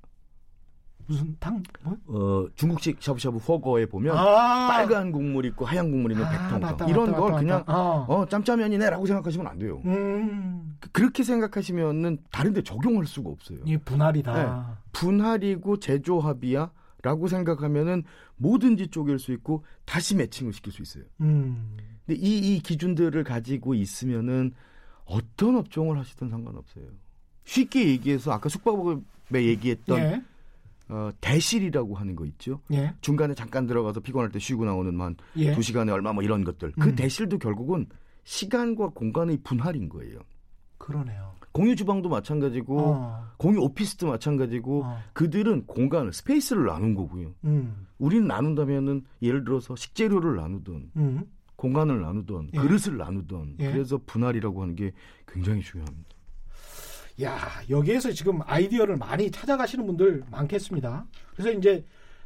[1.07, 1.63] 무슨 탕?
[1.81, 1.97] 뭐?
[2.07, 4.67] 어, 중국식 샤브샤브 허거에 보면 아.
[4.67, 6.59] 빨간 국물 있고 하얀 국물 있는 아.
[6.59, 7.73] 맞다, 이런 맞다, 걸 맞다, 그냥 맞다.
[7.77, 8.05] 어.
[8.09, 9.81] 어, 짬짜면이네라고 생각하시면 안 돼요.
[9.85, 10.75] 음.
[10.81, 13.59] 그- 그렇게 생각하시면은 다른데 적용할 수가 없어요.
[13.65, 14.79] 이 분할이다.
[14.91, 16.71] 분할이고 제조합이야
[17.03, 18.03] 라고 생각하면은
[18.35, 21.03] 뭐든지 쪼갤 수 있고 다시 매칭을 시킬 수 있어요.
[21.21, 21.77] 음.
[22.05, 24.53] 근데 이, 이 기준들을 가지고 있으면은
[25.05, 26.85] 어떤 업종을 하시든 상관없어요.
[27.45, 29.01] 쉽게 얘기해서 아까 숙박업에
[29.45, 30.23] 얘기했던 예.
[30.89, 32.61] 어, 대실이라고 하는 거 있죠.
[32.71, 32.93] 예.
[33.01, 35.59] 중간에 잠깐 들어가서 피곤할 때 쉬고 나오는 만두 예.
[35.61, 36.71] 시간에 얼마 뭐 이런 것들.
[36.79, 36.95] 그 음.
[36.95, 37.87] 대실도 결국은
[38.23, 40.19] 시간과 공간의 분할인 거예요.
[40.77, 41.33] 그러네요.
[41.51, 43.27] 공유 주방도 마찬가지고 어.
[43.37, 44.99] 공유 오피스도 마찬가지고 어.
[45.13, 47.33] 그들은 공간을 스페이스를 나눈 거고요.
[47.45, 47.87] 음.
[47.97, 51.23] 우리는 나눈다면은 예를 들어서 식재료를 나누든 음.
[51.55, 52.59] 공간을 나누든 예.
[52.59, 53.71] 그릇을 나누든 예.
[53.71, 54.91] 그래서 분할이라고 하는 게
[55.27, 56.16] 굉장히 중요합니다.
[57.23, 57.39] 야,
[57.69, 61.05] 여기에서 지금 아이디어를 많이 찾아가시는 분들 많겠습니다.
[61.35, 61.83] 그래서 이제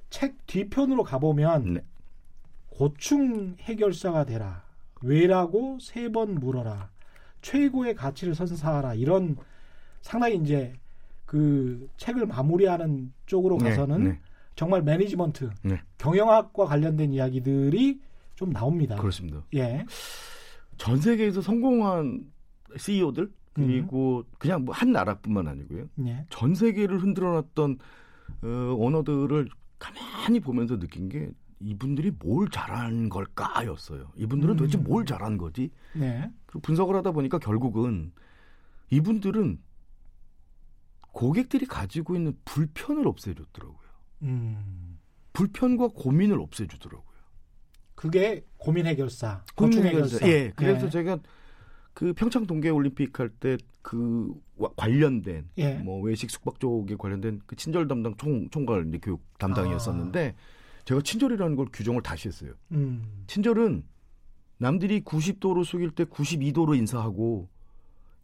[0.09, 1.81] 책 뒤편으로 가보면 네.
[2.69, 4.63] 고충 해결사가 되라.
[5.01, 6.89] 왜라고 세 번 물어라.
[7.41, 8.95] 최고의 가치를 선사하라.
[8.95, 9.35] 이런
[10.01, 10.73] 상당히 이제
[11.25, 14.19] 그 책을 마무리하는 쪽으로 네, 가서는 네.
[14.55, 15.81] 정말 매니지먼트, 네.
[15.97, 18.01] 경영학과 관련된 이야기들이
[18.35, 18.97] 좀 나옵니다.
[18.97, 19.43] 그렇습니다.
[19.55, 19.85] 예.
[20.77, 22.29] 전 세계에서 성공한
[22.77, 25.87] CEO들 그리고 그냥 뭐 한 나라뿐만 아니고요.
[26.05, 26.25] 예.
[26.29, 27.77] 전 세계를 흔들어놨던
[28.43, 34.11] 어, 언어들을 가만히 보면서 느낀 게 이분들이 뭘 잘한 걸까였어요.
[34.15, 34.57] 이분들은 음.
[34.57, 35.69] 도대체 뭘 잘한 거지?
[35.93, 36.31] 네.
[36.45, 38.11] 그리고 분석을 하다 보니까 결국은
[38.89, 39.59] 이분들은
[41.11, 43.89] 고객들이 가지고 있는 불편을 없애줬더라고요.
[44.23, 44.97] 음.
[45.33, 47.11] 불편과 고민을 없애주더라고요.
[47.95, 50.25] 그게 고민 해결사, 고충 해결사.
[50.25, 50.27] 해결사.
[50.27, 50.51] 예.
[50.55, 50.89] 그래서 예.
[50.89, 51.19] 제가
[51.93, 54.33] 그 평창 동계 올림픽 할 때 그
[54.77, 55.73] 관련된 예.
[55.75, 60.35] 뭐 외식 숙박 쪽에 관련된 그 친절 담당 총 총괄 이제 교육 담당이었었는데
[60.85, 62.53] 제가 친절이라는 걸 규정을 다시 했어요.
[62.71, 63.23] 음.
[63.27, 63.83] 친절은
[64.57, 67.49] 남들이 90도로 숙일 때 92도로 인사하고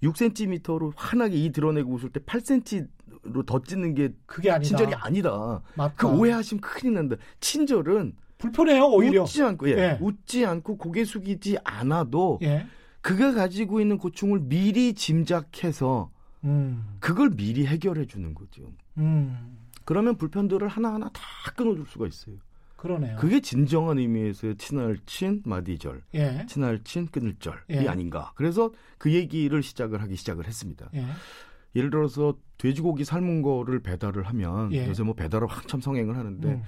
[0.04, 4.68] 6cm로 환하게 이 드러내고 웃을 때 8cm로 더 찢는 게 그게 아니다.
[4.68, 5.62] 친절이 아니다.
[5.76, 5.96] 맞다.
[5.96, 7.16] 그 오해하시면 큰일 난다.
[7.40, 9.24] 친절은 불편해요 오히려.
[9.24, 9.98] 웃지 않고 예, 예.
[10.00, 12.68] 웃지 않고 고개 숙이지 않아도 예.
[13.08, 16.12] 그가 가지고 있는 고충을 미리 짐작해서
[16.44, 16.98] 음.
[17.00, 18.64] 그걸 미리 해결해 주는 거죠.
[18.98, 19.58] 음.
[19.86, 21.22] 그러면 불편들을 하나하나 다
[21.56, 22.36] 끊어줄 수가 있어요.
[22.76, 23.16] 그러네요.
[23.16, 26.46] 그게 진정한 의미에서의 친할 친 마디절, 예.
[26.50, 27.88] 친할 친 끊을절이 예.
[27.88, 28.34] 아닌가.
[28.36, 30.90] 그래서 그 얘기를 시작을 하기 시작을 했습니다.
[30.94, 31.06] 예.
[31.78, 34.86] 예를 들어서 돼지고기 삶은 거를 배달을 하면 예.
[34.86, 36.64] 요새 뭐 배달을 한참 성행을 하는데 음.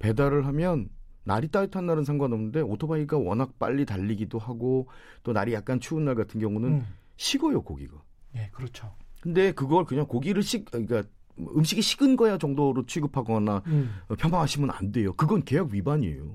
[0.00, 0.90] 배달을 하면
[1.28, 4.88] 날이 따뜻한 날은 상관없는데 오토바이가 워낙 빨리 달리기도 하고
[5.22, 6.86] 또 날이 약간 추운 날 같은 경우는 음.
[7.16, 8.02] 식어요 고기가.
[8.34, 8.94] 예, 그렇죠.
[9.20, 11.02] 근데 그걸 그냥 고기를 식 그러니까
[11.38, 13.90] 음식이 식은 거야 정도로 취급하거나 음.
[14.08, 15.12] 어, 평가하시면 안 돼요.
[15.12, 16.34] 그건 계약 위반이에요.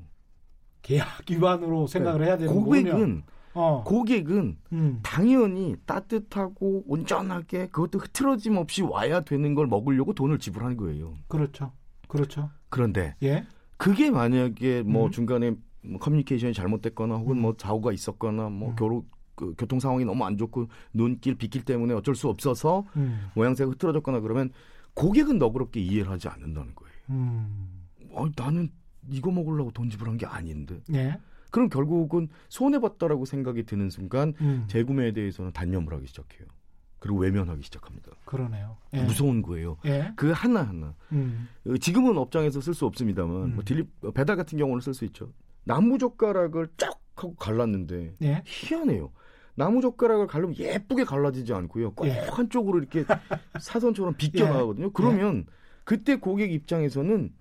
[0.83, 2.91] 계약 위반으로 생각을 해야 되는 거군요.
[2.91, 3.23] 고객은
[3.55, 3.83] 어.
[3.83, 4.99] 고객은 음.
[5.01, 11.15] 당연히 따뜻하고 온전하게 그것도 흐트러짐 없이 와야 되는 걸 먹으려고 돈을 지불하는 거예요.
[11.27, 11.71] 그렇죠.
[12.07, 12.51] 그렇죠.
[12.69, 13.43] 그런데 예.
[13.83, 15.11] 그게 만약에 뭐 음.
[15.11, 17.41] 중간에 뭐 커뮤니케이션이 잘못됐거나 혹은 음.
[17.41, 18.75] 뭐 사고가 있었거나 뭐 음.
[18.75, 19.05] 교로
[19.35, 23.29] 그 교통 상황이 너무 안 좋고 눈길 빗길 때문에 어쩔 수 없어서 음.
[23.35, 24.51] 모양새가 흐트러졌거나 그러면
[24.93, 26.93] 고객은 너그럽게 이해를 하지 않는다는 거예요.
[27.09, 27.87] 음.
[28.11, 28.69] 어, 나는
[29.09, 30.79] 이거 먹으려고 돈 지불한 게 아닌데.
[30.93, 31.17] 예.
[31.51, 34.65] 그럼 결국은 손해 봤다라고 생각이 드는 순간 음.
[34.67, 36.47] 재구매에 대해서는 단념을 하기 시작해요.
[37.03, 38.11] 그리고 외면하기 시작합니다.
[38.23, 38.77] 그러네요.
[38.93, 39.03] 예.
[39.03, 39.75] 무서운 거예요.
[39.83, 40.13] 예.
[40.15, 40.95] 그 하나 하나.
[41.11, 41.49] 음.
[41.67, 43.55] 어, 지금은 업장에서 쓸 수 없습니다만 음.
[43.55, 45.27] 뭐 딜리 어, 배달 같은 경우는 쓸 수 있죠.
[45.65, 48.41] 나무 젓가락을 쫙 하고 갈랐는데 예.
[48.45, 49.11] 희한해요.
[49.55, 51.91] 나무 젓가락을 갈르면 예쁘게 갈라지지 않고요.
[51.91, 52.11] 꼭 예.
[52.11, 53.03] 한쪽으로 이렇게
[53.59, 54.49] 사선처럼 비껴 예.
[54.49, 54.93] 나가거든요.
[54.93, 55.45] 그러면
[55.83, 57.33] 그때 고객 입장에서는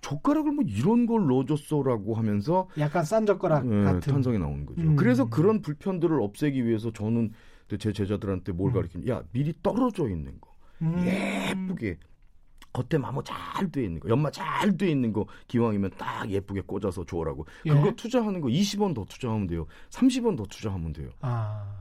[0.00, 4.12] 젓가락을 뭐 이런 걸 넣어줬어라고 하면서 약간 싼 젓가락 예, 같은.
[4.12, 4.80] 탄성이 나오는 거죠.
[4.80, 4.94] 음.
[4.94, 7.32] 그래서 그런 불편들을 없애기 위해서 저는
[7.78, 8.74] 제 제자들한테 뭘 음.
[8.74, 9.12] 가르치냐?
[9.14, 11.04] 야 미리 떨어져 있는 거, 음.
[11.06, 11.98] 예쁘게
[12.72, 17.04] 겉에 마모 잘 돼 있는 거, 연마 잘 돼 있는 거 기왕이면 딱 예쁘게 꽂아서
[17.04, 17.44] 줘라고.
[17.66, 17.70] 예.
[17.70, 19.66] 그거 투자하는 거 20원 더 투자하면 돼요.
[19.90, 21.10] 30원 더 투자하면 돼요.
[21.20, 21.80] 아.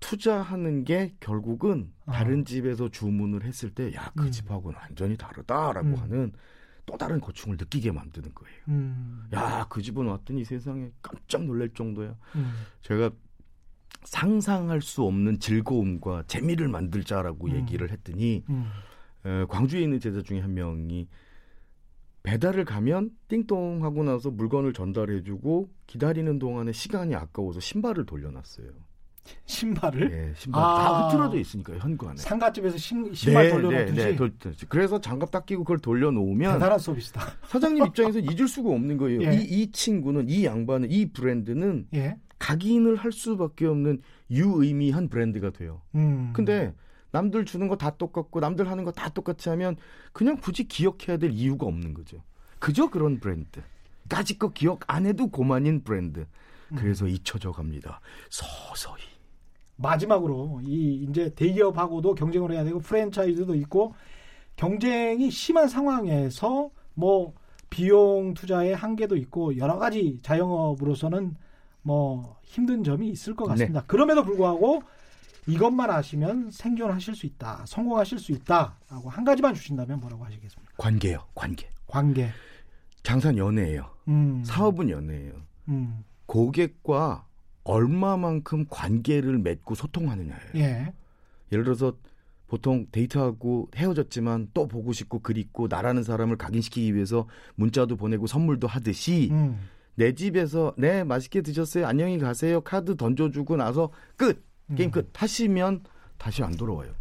[0.00, 2.12] 투자하는 게 결국은 아.
[2.12, 4.30] 다른 집에서 주문을 했을 때 야 그 음.
[4.30, 5.94] 집하고는 완전히 다르다라고 음.
[5.96, 6.32] 하는
[6.86, 8.58] 또 다른 고충을 느끼게 만드는 거예요.
[8.68, 9.28] 음.
[9.34, 12.16] 야 그 집은 왔더니 세상에 깜짝 놀랄 정도야.
[12.36, 12.52] 음.
[12.82, 13.10] 제가
[14.02, 17.56] 상상할 수 없는 즐거움과 재미를 만들자라고 음.
[17.56, 18.68] 얘기를 했더니 음.
[19.24, 21.08] 에, 광주에 있는 제자 중에 한 명이
[22.22, 28.68] 배달을 가면 띵동 하고 나서 물건을 전달해주고 기다리는 동안에 시간이 아까워서 신발을 돌려놨어요.
[29.46, 30.76] 신발을 예, 신발 아.
[30.76, 32.16] 다 흐트러져 있으니까요 현관에.
[32.16, 34.32] 상가집에서 신, 신발 네, 돌려놓듯이 네, 네, 돌-
[34.68, 37.20] 그래서 장갑 딱 끼고 그걸 돌려놓으면 대단한 서비스다.
[37.48, 39.22] 사장님 입장에서 잊을 수가 없는 거예요.
[39.22, 39.36] 예.
[39.36, 42.16] 이, 이 친구는 이 양반은 이 브랜드는 예.
[42.38, 44.00] 각인을 할 수밖에 없는
[44.30, 45.82] 유의미한 브랜드가 돼요.
[45.94, 46.30] 음.
[46.34, 46.74] 근데
[47.10, 49.76] 남들 주는 거 다 똑같고 남들 하는 거 다 똑같이 하면
[50.12, 52.22] 그냥 굳이 기억해야 될 이유가 없는 거죠.
[52.58, 53.60] 그저 그런 브랜드.
[54.08, 56.26] 까짓 거 기억 안 해도 고만인 브랜드.
[56.76, 57.10] 그래서 음.
[57.10, 58.00] 잊혀져 갑니다.
[58.30, 59.02] 서서히.
[59.78, 63.94] 마지막으로 이 이제 대기업하고도 경쟁을 해야 되고 프랜차이즈도 있고
[64.56, 67.32] 경쟁이 심한 상황에서 뭐
[67.70, 71.36] 비용 투자의 한계도 있고 여러 가지 자영업으로서는
[71.82, 73.84] 뭐 힘든 점이 있을 것 같습니다.
[73.86, 74.82] 그럼에도 불구하고
[75.46, 80.74] 이것만 아시면 생존하실 수 있다, 성공하실 수 있다라고 한 가지만 주신다면 뭐라고 하시겠습니까?
[80.76, 81.20] 관계요.
[81.34, 81.70] 관계.
[81.86, 82.30] 관계.
[83.02, 83.86] 장사는 연애예요.
[84.08, 84.42] 음.
[84.44, 85.34] 사업은 연애예요.
[85.68, 86.04] 음.
[86.26, 87.27] 고객과
[87.68, 90.50] 얼마만큼 관계를 맺고 소통하느냐예요.
[90.56, 90.92] 예.
[91.52, 91.92] 예를 들어서
[92.46, 99.28] 보통 데이트하고 헤어졌지만 또 보고 싶고 그립고 나라는 사람을 각인시키기 위해서 문자도 보내고 선물도 하듯이
[99.30, 99.60] 음.
[99.94, 104.46] 내 집에서 네 맛있게 드셨어요 안녕히 가세요 카드 던져주고 나서 끝
[104.76, 104.92] 게임 음.
[104.92, 105.82] 끝 하시면
[106.16, 106.92] 다시 안 돌아와요.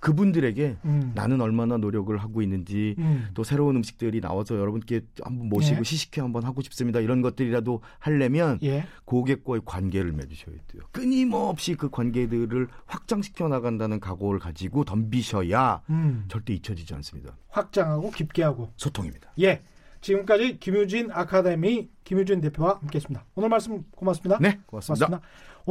[0.00, 1.12] 그분들에게 음.
[1.14, 3.28] 나는 얼마나 노력을 하고 있는지 음.
[3.34, 5.82] 또 새로운 음식들이 나와서 여러분께 한번 모시고 예.
[5.82, 7.00] 시식회 한번 하고 싶습니다.
[7.00, 8.86] 이런 것들이라도 하려면 예.
[9.04, 10.82] 고객과의 관계를 맺으셔야 돼요.
[10.92, 16.24] 끊임없이 그 관계들을 확장시켜 나간다는 각오를 가지고 덤비셔야 음.
[16.28, 17.36] 절대 잊혀지지 않습니다.
[17.48, 19.32] 확장하고 깊게 하고 소통입니다.
[19.40, 19.62] 예.
[20.00, 23.24] 지금까지 김유진 아카데미 김유진 대표와 함께했습니다.
[23.34, 24.38] 오늘 말씀 고맙습니다.
[24.40, 25.06] 네, 고맙습니다.
[25.06, 25.20] 고맙습니다.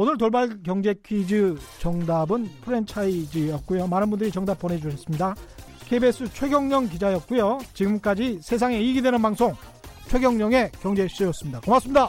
[0.00, 3.88] 오늘 돌발 경제 퀴즈 정답은 프랜차이즈였고요.
[3.88, 5.34] 많은 분들이 정답 보내주셨습니다.
[5.88, 7.58] KBS 최경령 기자였고요.
[7.74, 9.52] 지금까지 세상에 이익이 되는 방송
[10.06, 11.62] 최경령의 경제쇼였습니다.
[11.62, 12.06] 고맙습니다.